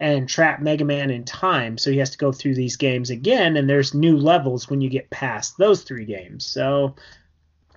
[0.00, 1.78] and trap Mega Man in time.
[1.78, 4.90] So he has to go through these games again, and there's new levels when you
[4.90, 6.44] get past those three games.
[6.44, 6.96] So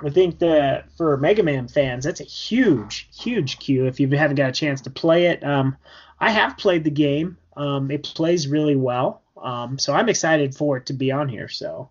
[0.04, 3.86] I think that for Mega Man fans, that's a huge, huge cue.
[3.86, 5.78] If you haven't got a chance to play it, um,
[6.20, 7.38] I have played the game.
[7.56, 11.48] Um, it plays really well, um, so I'm excited for it to be on here.
[11.48, 11.90] So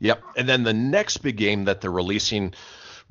[0.00, 0.22] Yep.
[0.36, 2.54] And then the next big game that they're releasing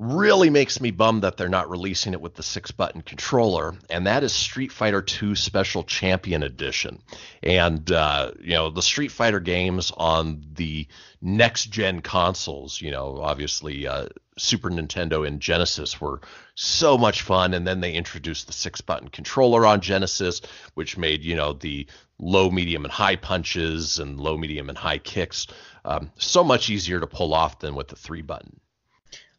[0.00, 4.06] really makes me bummed that they're not releasing it with the six button controller, and
[4.06, 7.02] that is Street Fighter II Special Champion Edition.
[7.42, 10.86] And, uh, you know, the Street Fighter games on the
[11.20, 14.06] next gen consoles, you know, obviously uh,
[14.38, 16.22] Super Nintendo and Genesis were
[16.54, 17.52] so much fun.
[17.52, 20.40] And then they introduced the six button controller on Genesis,
[20.72, 21.86] which made, you know, the
[22.18, 25.46] low, medium, and high punches and low, medium, and high kicks
[25.84, 28.60] um, so much easier to pull off than with the three button.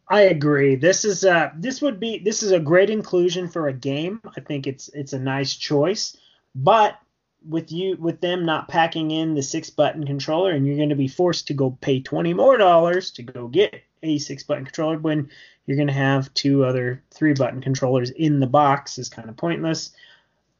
[0.08, 0.74] I agree.
[0.74, 4.20] This is uh this would be this is a great inclusion for a game.
[4.36, 6.16] I think it's it's a nice choice,
[6.54, 6.98] but
[7.48, 10.94] with you with them not packing in the six button controller and you're going to
[10.94, 14.98] be forced to go pay 20 more dollars to go get a six button controller
[14.98, 15.28] when
[15.66, 19.36] you're going to have two other three button controllers in the box is kind of
[19.36, 19.90] pointless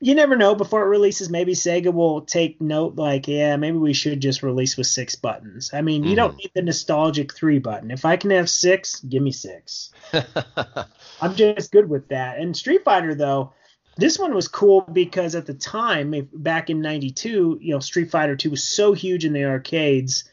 [0.05, 3.93] you never know before it releases maybe sega will take note like yeah maybe we
[3.93, 5.71] should just release with six buttons.
[5.73, 6.39] I mean you don't Mhm.
[6.39, 7.91] need the nostalgic three button.
[7.93, 9.91] If i can have six give me six.
[11.23, 12.39] I'm just good with that.
[12.39, 13.53] And street fighter though
[13.97, 18.11] this one was cool because at the time if, back in 92 you know street
[18.11, 20.25] fighter 2 was so huge in the arcades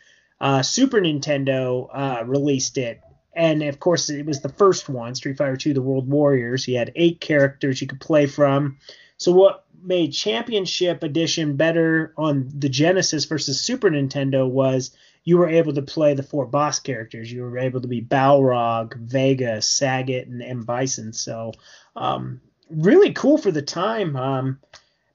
[0.42, 3.02] uh, super nintendo uh, released it.
[3.36, 6.68] And of course it was the first one street fighter 2 the world warriors.
[6.68, 8.78] You had eight characters you could play from
[9.20, 14.92] so what made championship edition better on the genesis versus super nintendo was
[15.24, 17.32] you were able to play the four boss characters.
[17.32, 21.14] You were able to be balrog vega sagat and m bison.
[21.14, 21.52] So
[21.96, 24.60] um, really cool for the time um,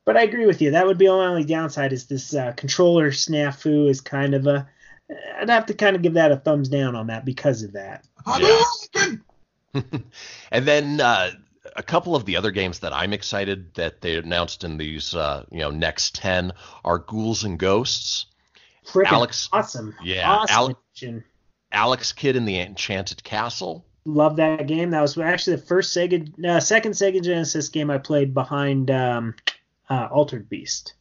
[0.05, 0.73] but i agree with you.
[0.73, 4.69] That would be the only downside is this uh, controller snafu is kind of a
[5.39, 8.05] i'd have to kind of give that a thumbs down on that because of that.
[8.27, 9.23] Hadouken!
[10.53, 11.33] and then uh,
[11.75, 15.45] a couple of the other games that I'm excited that they announced in these uh,
[15.51, 16.53] you know next ten
[16.85, 18.27] are Ghouls and Ghosts,
[18.87, 21.25] Freaking Alex- awesome yeah, awesome Alex-.
[21.73, 23.85] Alex Kidd in the Enchanted Castle.
[24.07, 24.91] Love that game.
[24.91, 29.35] That was actually the first Sega, uh, second Sega Genesis game I played behind um,
[29.89, 30.95] uh, Altered Beast.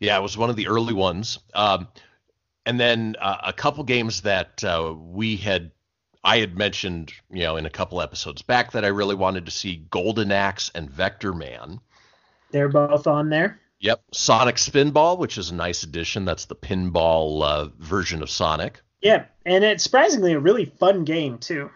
[0.00, 1.38] Yeah, it was one of the early ones.
[1.54, 1.88] Um,
[2.64, 5.70] and then uh, a couple games that uh, we had,
[6.24, 9.50] I had mentioned, you know, in a couple episodes back that I really wanted to
[9.50, 11.80] see Golden Axe and Vectorman.
[12.52, 13.60] They're both on there.
[13.80, 16.24] Yep, Sonic Spinball, which is a nice addition.
[16.24, 18.80] That's the pinball uh, version of Sonic.
[19.00, 21.70] Yeah, and it's surprisingly a really fun game too.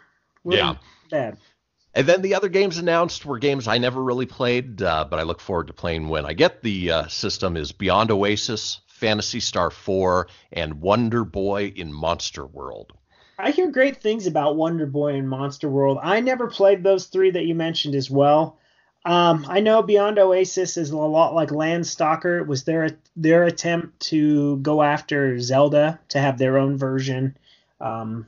[0.44, 0.76] Really Yeah.
[1.10, 1.38] Bad.
[1.94, 5.22] And then the other games announced were games I never really played, uh, but I
[5.22, 7.56] look forward to playing when I get the uh, system.
[7.56, 12.92] Is Beyond Oasis, Phantasy Star 4, and Wonder Boy in Monster World.
[13.38, 15.98] I hear great things about Wonder Boy and Monster World.
[16.02, 18.58] I never played those three that you mentioned as well.
[19.04, 22.40] Um, I know Beyond Oasis is a lot like Landstalker.
[22.40, 27.36] It was their their attempt to go after Zelda to have their own version.
[27.80, 28.26] Um,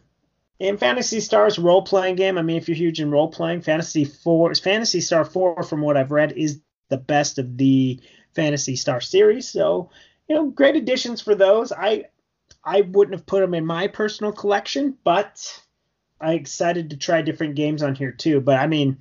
[0.60, 2.38] and Phantasy Star's role playing game.
[2.38, 5.96] I mean, if you're huge in role playing, Fantasy Four, Phantasy Star Four, from what
[5.96, 8.00] I've read, is the best of the
[8.34, 9.48] Phantasy Star series.
[9.48, 9.90] So,
[10.28, 11.72] you know, great additions for those.
[11.72, 12.04] I
[12.64, 15.62] I wouldn't have put them in my personal collection, but
[16.20, 18.40] I'm excited to try different games on here too.
[18.40, 18.98] But I mean,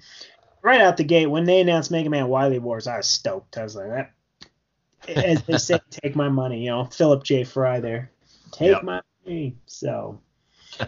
[0.61, 3.57] right out the gate when they announced Mega Man Wily Wars, I was stoked.
[3.57, 4.13] I was like, that,
[5.07, 6.63] as they say, take my money.
[6.63, 7.43] You know, Philip J.
[7.43, 8.11] Fry there,
[8.51, 8.83] take Yep.
[8.83, 9.57] my money.
[9.65, 10.21] So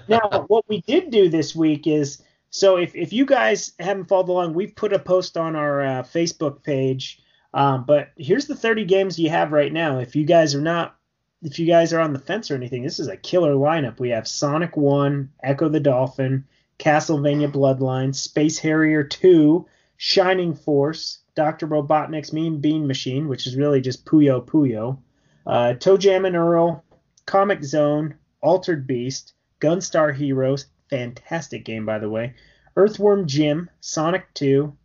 [0.08, 4.30] now, what we did do this week is so if if you guys haven't followed
[4.30, 7.22] along, we've put a post on our uh, Facebook page.
[7.52, 9.98] Um, but here's the 30 games you have right now.
[9.98, 10.96] If you guys are not
[11.42, 14.00] if you guys are on the fence or anything, this is a killer lineup.
[14.00, 16.46] We have Sonic 1, Ecco the Dolphin,
[16.78, 19.66] Castlevania Bloodline, Space Harrier 2,
[19.98, 21.68] Shining Force, Dr.
[21.68, 25.00] Robotnik's Mean Bean Machine, which is really just Puyo Puyo,
[25.48, 26.84] uh, ToeJam and Earl,
[27.26, 32.34] Comix Zone, Altered Beast, Gunstar Heroes, fantastic game by the way,
[32.76, 34.76] Earthworm Jim, Sonic 2,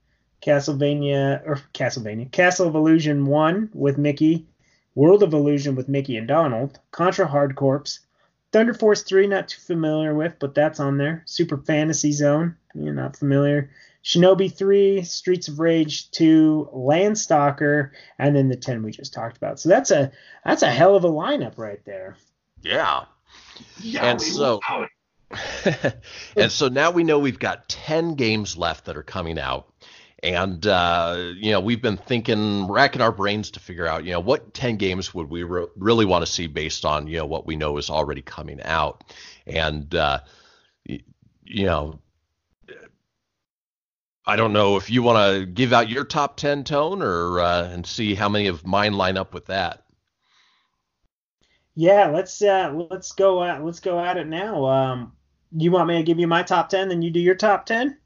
[0.41, 4.47] Castlevania or Castlevania, Castle of Illusion 1 with Mickey,
[4.95, 7.99] World of Illusion with Mickey and Donald, Contra Hard Corps,
[8.53, 11.23] Thunder Force 3, not too familiar with, but that's on there.
[11.27, 13.71] Super Fantasy Zone, you're not familiar.
[14.05, 19.59] Shinobi 3, Streets of Rage 2, Landstalker, and then the 10 we just talked about.
[19.59, 20.13] So that's a
[20.45, 22.17] that's a hell of a lineup right there.
[22.63, 23.05] Yeah.
[23.81, 24.61] Yeah, And so-
[26.37, 29.73] and so now we know we've got 10 games left that are coming out.
[30.23, 34.21] And, uh, you know, we've been thinking, racking our brains to figure out, you know,
[34.21, 37.47] what 10 games would we re- really want to see based on, you know, what
[37.47, 39.05] we know is already coming out.
[39.47, 40.21] And, uh,
[40.87, 42.01] you know,
[44.27, 47.65] I don't know if you want to give out your top 10 tone or, uh,
[47.69, 49.85] and see how many of mine line up with that.
[51.77, 54.65] Yeah, let's uh let's go at let's go at it now.
[54.65, 55.13] Um
[55.57, 57.99] you want me to give you my top 10 then you do your top 10?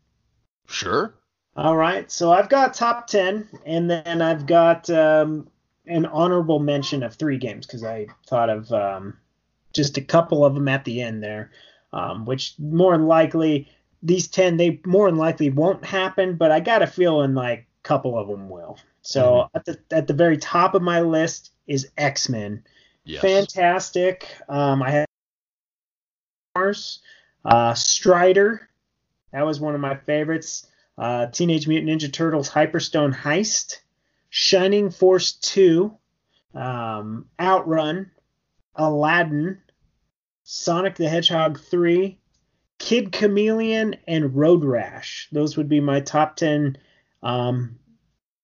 [0.66, 1.17] Sure.
[1.58, 2.08] All right.
[2.08, 5.48] So I've got top 10 and then I've got um
[5.88, 9.18] an honorable mention of three games cuz I thought of um
[9.74, 11.50] just a couple of them at the end there.
[11.92, 13.68] Um which more than likely
[14.04, 17.88] these 10 they more than likely won't happen, but I got a feeling like a
[17.88, 18.78] couple of them will.
[19.02, 22.62] So at the at the very top of my list is X-Men.
[23.02, 23.20] Yes.
[23.20, 24.28] Fantastic.
[24.48, 25.06] Um, I have
[26.54, 27.00] Mars,
[27.44, 28.68] uh, Strider,
[29.32, 30.68] That was one of my favorites.
[30.98, 33.76] Uh, Teenage Mutant Ninja Turtles Hyperstone Heist,
[34.30, 35.96] Shining Force 2,
[36.54, 38.10] um, Outrun,
[38.74, 39.58] Aladdin,
[40.42, 42.18] Sonic the Hedgehog 3,
[42.78, 45.28] Kid Chameleon, and Road Rash.
[45.30, 46.78] Those would be my top 10
[47.22, 47.78] um,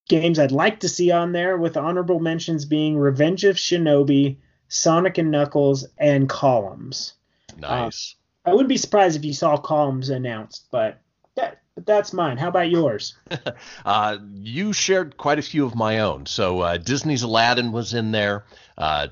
[0.08, 4.36] games I'd like to see on there, with honorable mentions being Revenge of Shinobi,
[4.68, 7.14] Sonic and Knuckles, and Columns.
[7.58, 8.14] Nice.
[8.44, 11.00] I wouldn't be surprised if you saw Columns announced, but
[11.36, 12.36] that but that's mine.
[12.36, 13.14] How about yours?
[13.84, 16.24] Uh, you shared quite a few of my own.
[16.24, 18.46] So uh, Disney's Aladdin was in there.
[18.78, 19.08] Uh,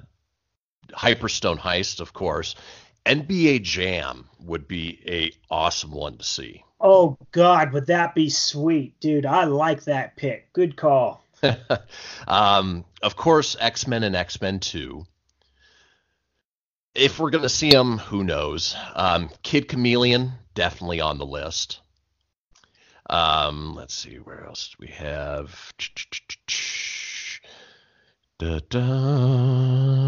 [0.91, 2.55] Hyperstone Heist, of course.
[3.05, 6.65] NBA Jam would be a awesome one to see.
[6.81, 9.27] Oh God, would that be sweet, dude?
[9.27, 10.53] I like that pick.
[10.53, 11.23] Good call.
[12.27, 15.05] um, of course, X Men and X Men Two.
[16.95, 18.75] If we're gonna see them, who knows?
[18.95, 21.82] Um, Kid Chameleon definitely on the list.
[23.11, 25.73] Um, let's see, where else do we have?
[28.39, 28.81] Da, da,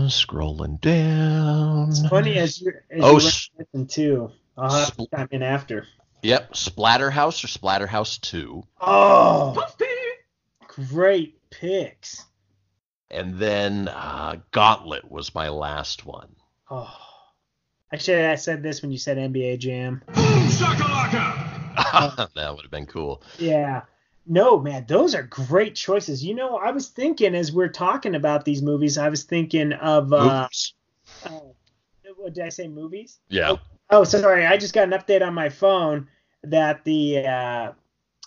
[0.09, 1.89] scrolling down.
[1.91, 3.51] It's funny as you as Oh, you s-
[3.89, 4.31] too.
[4.57, 5.87] I'll have to chime in after.
[6.23, 8.63] Yep, Splatterhouse or Splatterhouse 2.
[8.81, 9.55] Oh,
[10.67, 12.25] great picks.
[13.11, 16.35] And then uh, Gauntlet was my last one.
[16.71, 16.97] Oh,
[17.93, 20.03] actually, I said this when you said NBA Jam.
[20.07, 21.54] Boom shakalaka!
[22.35, 23.23] that would have been cool.
[23.39, 23.83] Yeah.
[24.27, 26.25] No, man, those are great choices.
[26.25, 30.13] You know, I was thinking as we're talking about these movies, I was thinking of
[30.13, 30.49] uh,
[31.25, 31.41] uh
[32.17, 32.69] what did I say?
[32.69, 33.19] Movies?
[33.29, 33.57] Yeah.
[33.91, 34.47] Oh, sorry.
[34.47, 36.09] I just got an update on my phone
[36.43, 37.73] that the uh,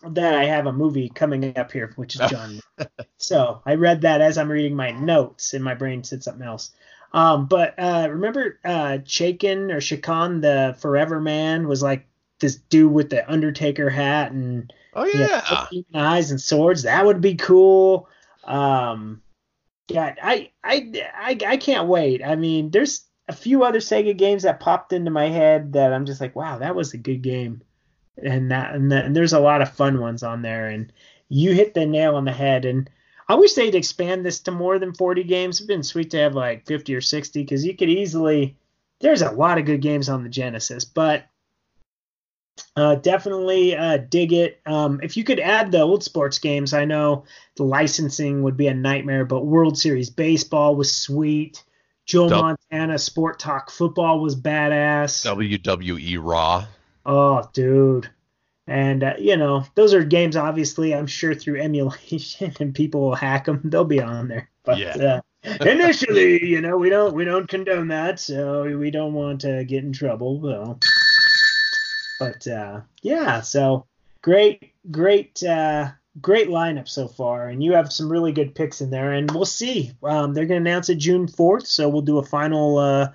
[0.09, 2.59] that I have a movie coming up here, which is John.
[3.17, 6.71] so I read that as I'm reading my notes, and my brain said something else.
[7.13, 12.05] Um, but uh, remember, uh, Shaken or Shakan, the Forever Man, was like
[12.39, 15.67] this dude with the Undertaker hat and Oh, yeah, yeah.
[15.71, 16.83] eating eyes and swords.
[16.83, 18.09] That would be cool.
[18.45, 19.21] Um,
[19.89, 22.23] yeah, I, I, I, I can't wait.
[22.25, 26.05] I mean, there's a few other Sega games that popped into my head that I'm
[26.05, 27.61] just like, wow, that was a good game,
[28.21, 30.67] and that, and, that, and there's a lot of fun ones on there.
[30.67, 30.91] And
[31.29, 32.65] you hit the nail on the head.
[32.65, 32.89] And
[33.29, 35.57] I wish they'd expand this to more than 40 games.
[35.59, 38.57] It'd been sweet to have like 50 or 60 because you could easily.
[38.99, 41.25] There's a lot of good games on the Genesis, but
[42.75, 44.59] uh, definitely uh, dig it.
[44.65, 48.67] Um, if you could add the old sports games, I know the licensing would be
[48.67, 51.63] a nightmare, but World Series baseball was sweet.
[52.05, 52.41] Joe Dub-
[52.71, 55.25] Montana Sport Talk football was badass.
[55.25, 56.65] WWE Raw.
[57.05, 58.09] Oh, dude.
[58.69, 63.15] And, uh, you know, those are games, obviously, I'm sure through emulation and people will
[63.15, 63.61] hack them.
[63.63, 64.49] They'll be on there.
[64.65, 65.21] But Yeah.
[65.45, 69.63] uh, initially, you know, we don't we don't condone that, so we don't want to
[69.63, 70.41] get in trouble.
[70.43, 70.79] So.
[72.19, 73.85] But uh, yeah, so
[74.21, 75.89] great, great, uh,
[76.21, 79.45] great lineup so far, and you have some really good picks in there, and we'll
[79.45, 79.91] see.
[80.03, 83.11] Um, they're going to announce it June fourth, so we'll do a final uh,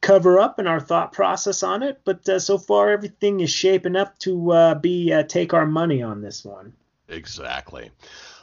[0.00, 2.00] cover up and our thought process on it.
[2.04, 6.02] But uh, so far, everything is shaping up to uh, be uh, take our money
[6.02, 6.72] on this one.
[7.08, 7.90] Exactly.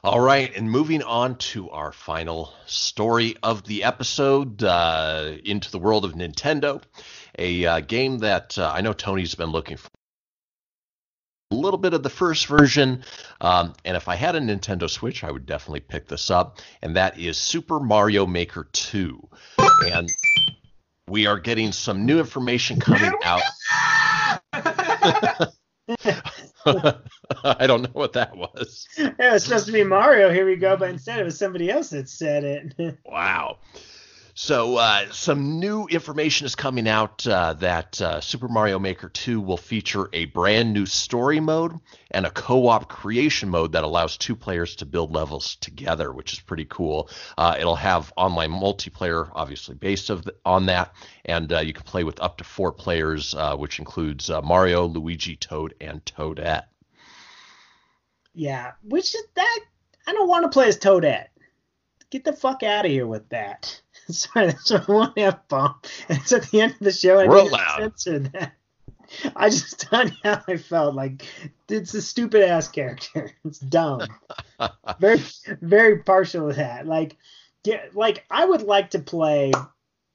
[0.04, 5.78] All right, and moving on to our final story of the episode, uh, into the
[5.78, 6.82] world of Nintendo,
[7.38, 9.91] a uh, game that uh, I know Tony's been looking for.
[11.56, 13.04] Little bit of the first version,
[13.42, 16.96] um, and if I had a Nintendo Switch, I would definitely pick this up, and
[16.96, 19.30] that is Super Mario Maker 2.
[19.88, 20.10] And
[21.08, 23.42] we are getting some new information coming out.
[27.44, 28.88] I don't know what that was.
[28.98, 30.32] Yeah, was supposed to be Mario.
[30.32, 32.98] Here we go, but instead it was somebody else that said it.
[33.06, 33.58] Wow.
[34.44, 39.40] So, uh, some new information is coming out uh, that uh, Super Mario Maker 2
[39.40, 41.74] will feature a brand new story mode
[42.10, 46.34] and a co op creation mode that allows two players to build levels together, which
[46.34, 47.08] is pretty cool.
[47.38, 52.04] Uh, it'll have online multiplayer, obviously based the, on that, and uh, you can play
[52.04, 56.64] with up to four players, uh, which includes Mario, Luigi, Toad, and Toadette.
[58.34, 59.60] yeah, which is that?
[60.08, 61.28] I don't want to play as Toadette.
[62.10, 63.80] Get the fuck out of here with that.
[64.18, 65.76] Sorry, that's what I want to have fun.
[66.10, 67.20] And it's at the end of the show.
[67.20, 67.78] I We're need to allowed.
[67.80, 68.54] censor that.
[69.36, 70.96] I just you how I felt.
[70.96, 71.26] Like
[71.70, 73.32] it's a stupid ass character.
[73.46, 74.02] It's dumb.
[75.00, 75.22] very,
[75.62, 76.86] very partial to that.
[76.88, 77.18] Like,
[77.64, 79.52] yeah, like I would like to play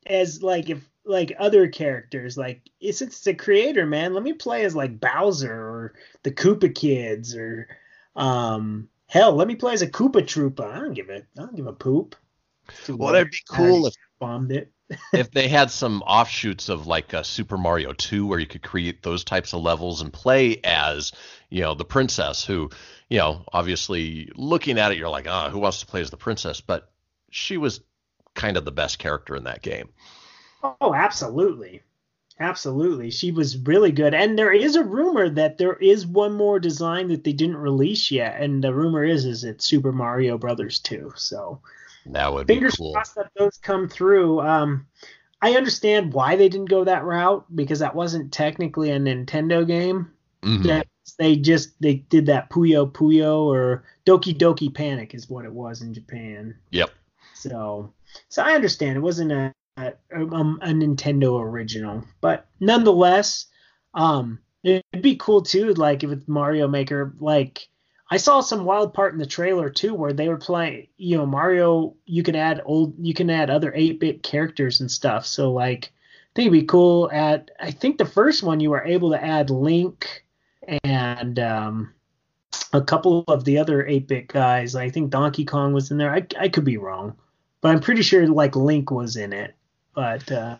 [0.06, 2.36] as like if like other characters.
[2.36, 6.74] Like since it's a creator, man, let me play as like Bowser or the Koopa
[6.74, 7.68] Kids or
[8.14, 10.72] um hell, let me play as a Koopa Troopa.
[10.72, 12.16] I don't give a I don't give a poop.
[12.88, 14.72] Well, that'd be cool if bombed it.
[15.12, 19.02] if they had some offshoots of like uh, Super Mario 2 where you could create
[19.02, 21.12] those types of levels and play as,
[21.50, 22.70] you know, the princess who,
[23.08, 26.10] you know, obviously looking at it you're like, "Ah, oh, who wants to play as
[26.10, 26.90] the princess?" But
[27.30, 27.80] she was
[28.34, 29.88] kind of the best character in that game.
[30.80, 31.82] Oh, absolutely.
[32.38, 33.10] Absolutely.
[33.10, 34.12] She was really good.
[34.12, 38.10] And there is a rumor that there is one more design that they didn't release
[38.10, 38.40] yet.
[38.40, 41.14] And the rumor is is it's Super Mario Brothers 2.
[41.16, 41.60] So
[42.12, 42.92] that would fingers be cool.
[42.92, 44.40] crossed that those come through.
[44.40, 44.86] Um,
[45.42, 50.10] I understand why they didn't go that route because that wasn't technically a Nintendo game.
[50.42, 50.84] Mhm.
[51.18, 55.82] They just they did that Puyo Puyo or Doki Doki Panic is what it was
[55.82, 56.56] in Japan.
[56.70, 56.90] Yep.
[57.34, 57.92] So
[58.28, 63.46] so I understand it wasn't a a, um, a Nintendo original, but nonetheless,
[63.94, 65.74] um, it'd be cool too.
[65.74, 67.68] Like if it's Mario Maker, like
[68.08, 70.86] I saw some wild part in the trailer too, where they were playing.
[70.96, 71.94] You know, Mario.
[72.04, 72.94] You can add old.
[72.98, 75.26] You can add other eight bit characters and stuff.
[75.26, 77.10] So like, I think it'd be cool.
[77.12, 80.24] At I think the first one you were able to add Link
[80.84, 81.92] and um,
[82.72, 84.76] a couple of the other eight bit guys.
[84.76, 86.14] I think Donkey Kong was in there.
[86.14, 87.16] I I could be wrong,
[87.60, 89.54] but I'm pretty sure like Link was in it.
[89.94, 90.58] But uh,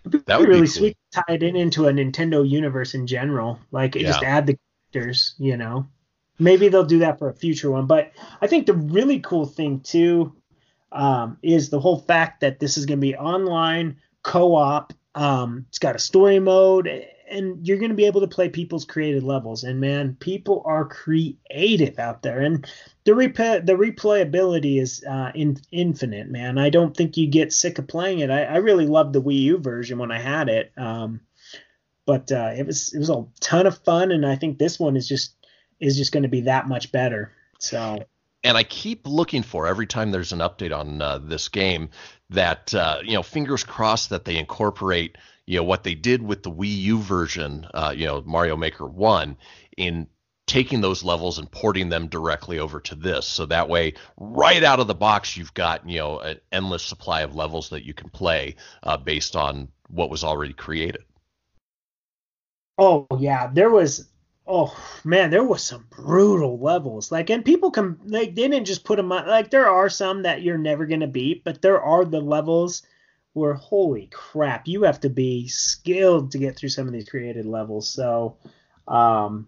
[0.00, 0.74] it'd be That would be really cool.
[0.74, 3.60] sweet to tie it in into a Nintendo universe in general.
[3.70, 4.58] Like just add the
[4.92, 5.86] characters, you know.
[6.38, 7.86] Maybe they'll do that for a future one.
[7.86, 10.34] But I think the really cool thing too
[10.92, 14.92] um, is the whole fact that this is going to be online co-op.
[15.14, 16.88] Um, it's got a story mode,
[17.30, 19.64] and you're going to be able to play people's created levels.
[19.64, 22.66] And man, people are creative out there, and
[23.04, 26.28] the replay the replayability is uh, in, infinite.
[26.28, 28.30] Man, I don't think you get sick of playing it.
[28.30, 30.72] I, I really loved the Wii U version when I had it.
[30.76, 31.20] Um,
[32.06, 34.96] but uh, it was it was a ton of fun, and I think this one
[34.96, 35.35] is just
[35.80, 37.32] is just going to be that much better.
[37.58, 38.04] So
[38.46, 41.90] and I keep looking for every time there's an update on uh, this game
[42.30, 45.16] that uh, you know, fingers crossed that they incorporate
[45.46, 48.86] you know what they did with the Wii U version, uh, you know, Mario Maker
[48.86, 49.36] One,
[49.76, 50.08] in
[50.46, 53.26] taking those levels and porting them directly over to this.
[53.26, 57.22] So that way, right out of the box, you've got you know an endless supply
[57.22, 61.02] of levels that you can play uh, based on what was already created.
[62.78, 64.08] Oh yeah, there was.
[64.46, 67.10] Oh man, there was some brutal levels.
[67.10, 69.26] Like, and people can like they didn't just put them on.
[69.26, 72.82] Like, there are some that you're never gonna beat, but there are the levels
[73.32, 77.44] where holy crap, you have to be skilled to get through some of these created
[77.44, 77.86] levels.
[77.86, 78.38] So,
[78.88, 79.46] um,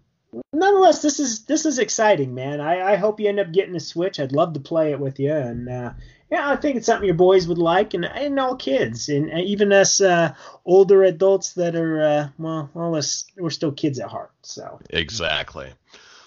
[0.53, 2.61] nonetheless, this is this is exciting, man.
[2.61, 4.19] I, I hope you end up getting a Switch.
[4.19, 5.93] I'd love to play it with you, and uh,
[6.31, 9.73] yeah, I think it's something your boys would like, and and all kids, and even
[9.73, 10.35] us uh,
[10.65, 14.31] older adults that are uh, well, well, us, we're still kids at heart.
[14.43, 15.71] So Exactly.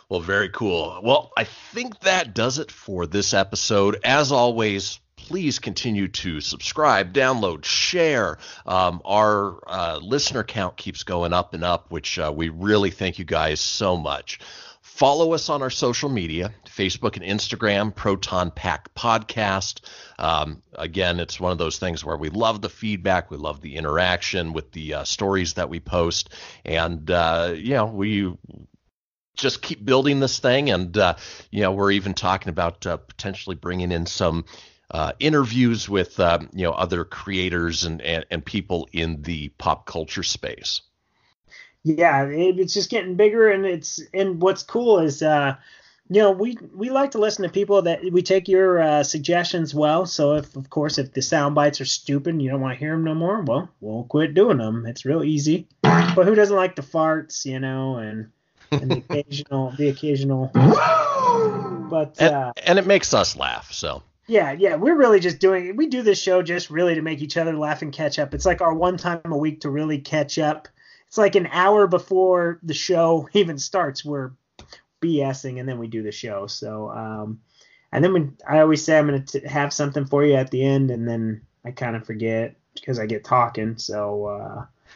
[0.08, 1.00] Well, very cool.
[1.02, 3.98] Well, I think that does it for this episode.
[4.04, 8.38] As always, please continue to subscribe, download, share.
[8.66, 13.18] Um, our uh, listener count keeps going up and up, which uh, we really thank
[13.18, 14.40] you guys so much.
[14.92, 19.80] Follow us on our social media Facebook and Instagram, Proton Pack Podcast.
[20.18, 23.76] Um, again, it's one of those things where we love the feedback, we love the
[23.76, 26.28] interaction with the uh, stories that we post.
[26.66, 28.36] And, uh, you know, we
[29.34, 30.70] just keep building this thing.
[30.70, 31.16] And, uh,
[31.50, 34.44] you know, we're even talking about uh, potentially bringing in some.
[34.90, 39.86] Uh, interviews with um, you know other creators and, and, and people in the pop
[39.86, 40.82] culture space.
[41.84, 45.22] Yeah, it, it's just getting bigger, and it's and what's cool is.
[45.22, 45.56] uh
[46.12, 49.74] you know, we we like to listen to people that we take your uh, suggestions
[49.74, 50.04] well.
[50.04, 52.78] So if, of course, if the sound bites are stupid and you don't want to
[52.78, 54.84] hear them no more, well, we'll quit doing them.
[54.84, 55.68] It's real easy.
[55.80, 58.30] But who doesn't like the farts, you know, and
[58.70, 60.50] and the occasional the occasional.
[61.88, 63.72] But And, uh, and it makes us laugh.
[63.72, 65.76] So yeah, yeah, we're really just doing.
[65.76, 68.34] We do this show just really to make each other laugh and catch up.
[68.34, 70.68] It's like our one time a week to really catch up.
[71.12, 74.02] It's like an hour before the show even starts.
[74.02, 74.30] We're
[75.02, 76.46] BSing and then we do the show.
[76.46, 77.42] So, um,
[77.92, 80.64] and then when I always say I'm going to have something for you at the
[80.64, 83.76] end, and then I kind of forget because I get talking.
[83.76, 84.24] So,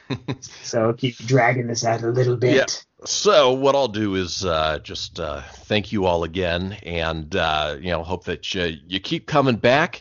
[0.09, 0.15] uh,
[0.63, 2.55] so keep dragging this out a little bit.
[2.55, 3.05] Yeah.
[3.05, 7.91] So what I'll do is uh, just uh, thank you all again, and uh, you
[7.91, 10.01] know hope that you, you keep coming back,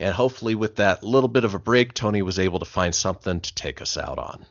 [0.00, 3.40] and hopefully with that little bit of a break, Tony was able to find something
[3.40, 4.44] to take us out on.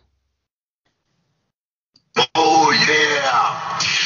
[2.36, 4.01] Oh yeah.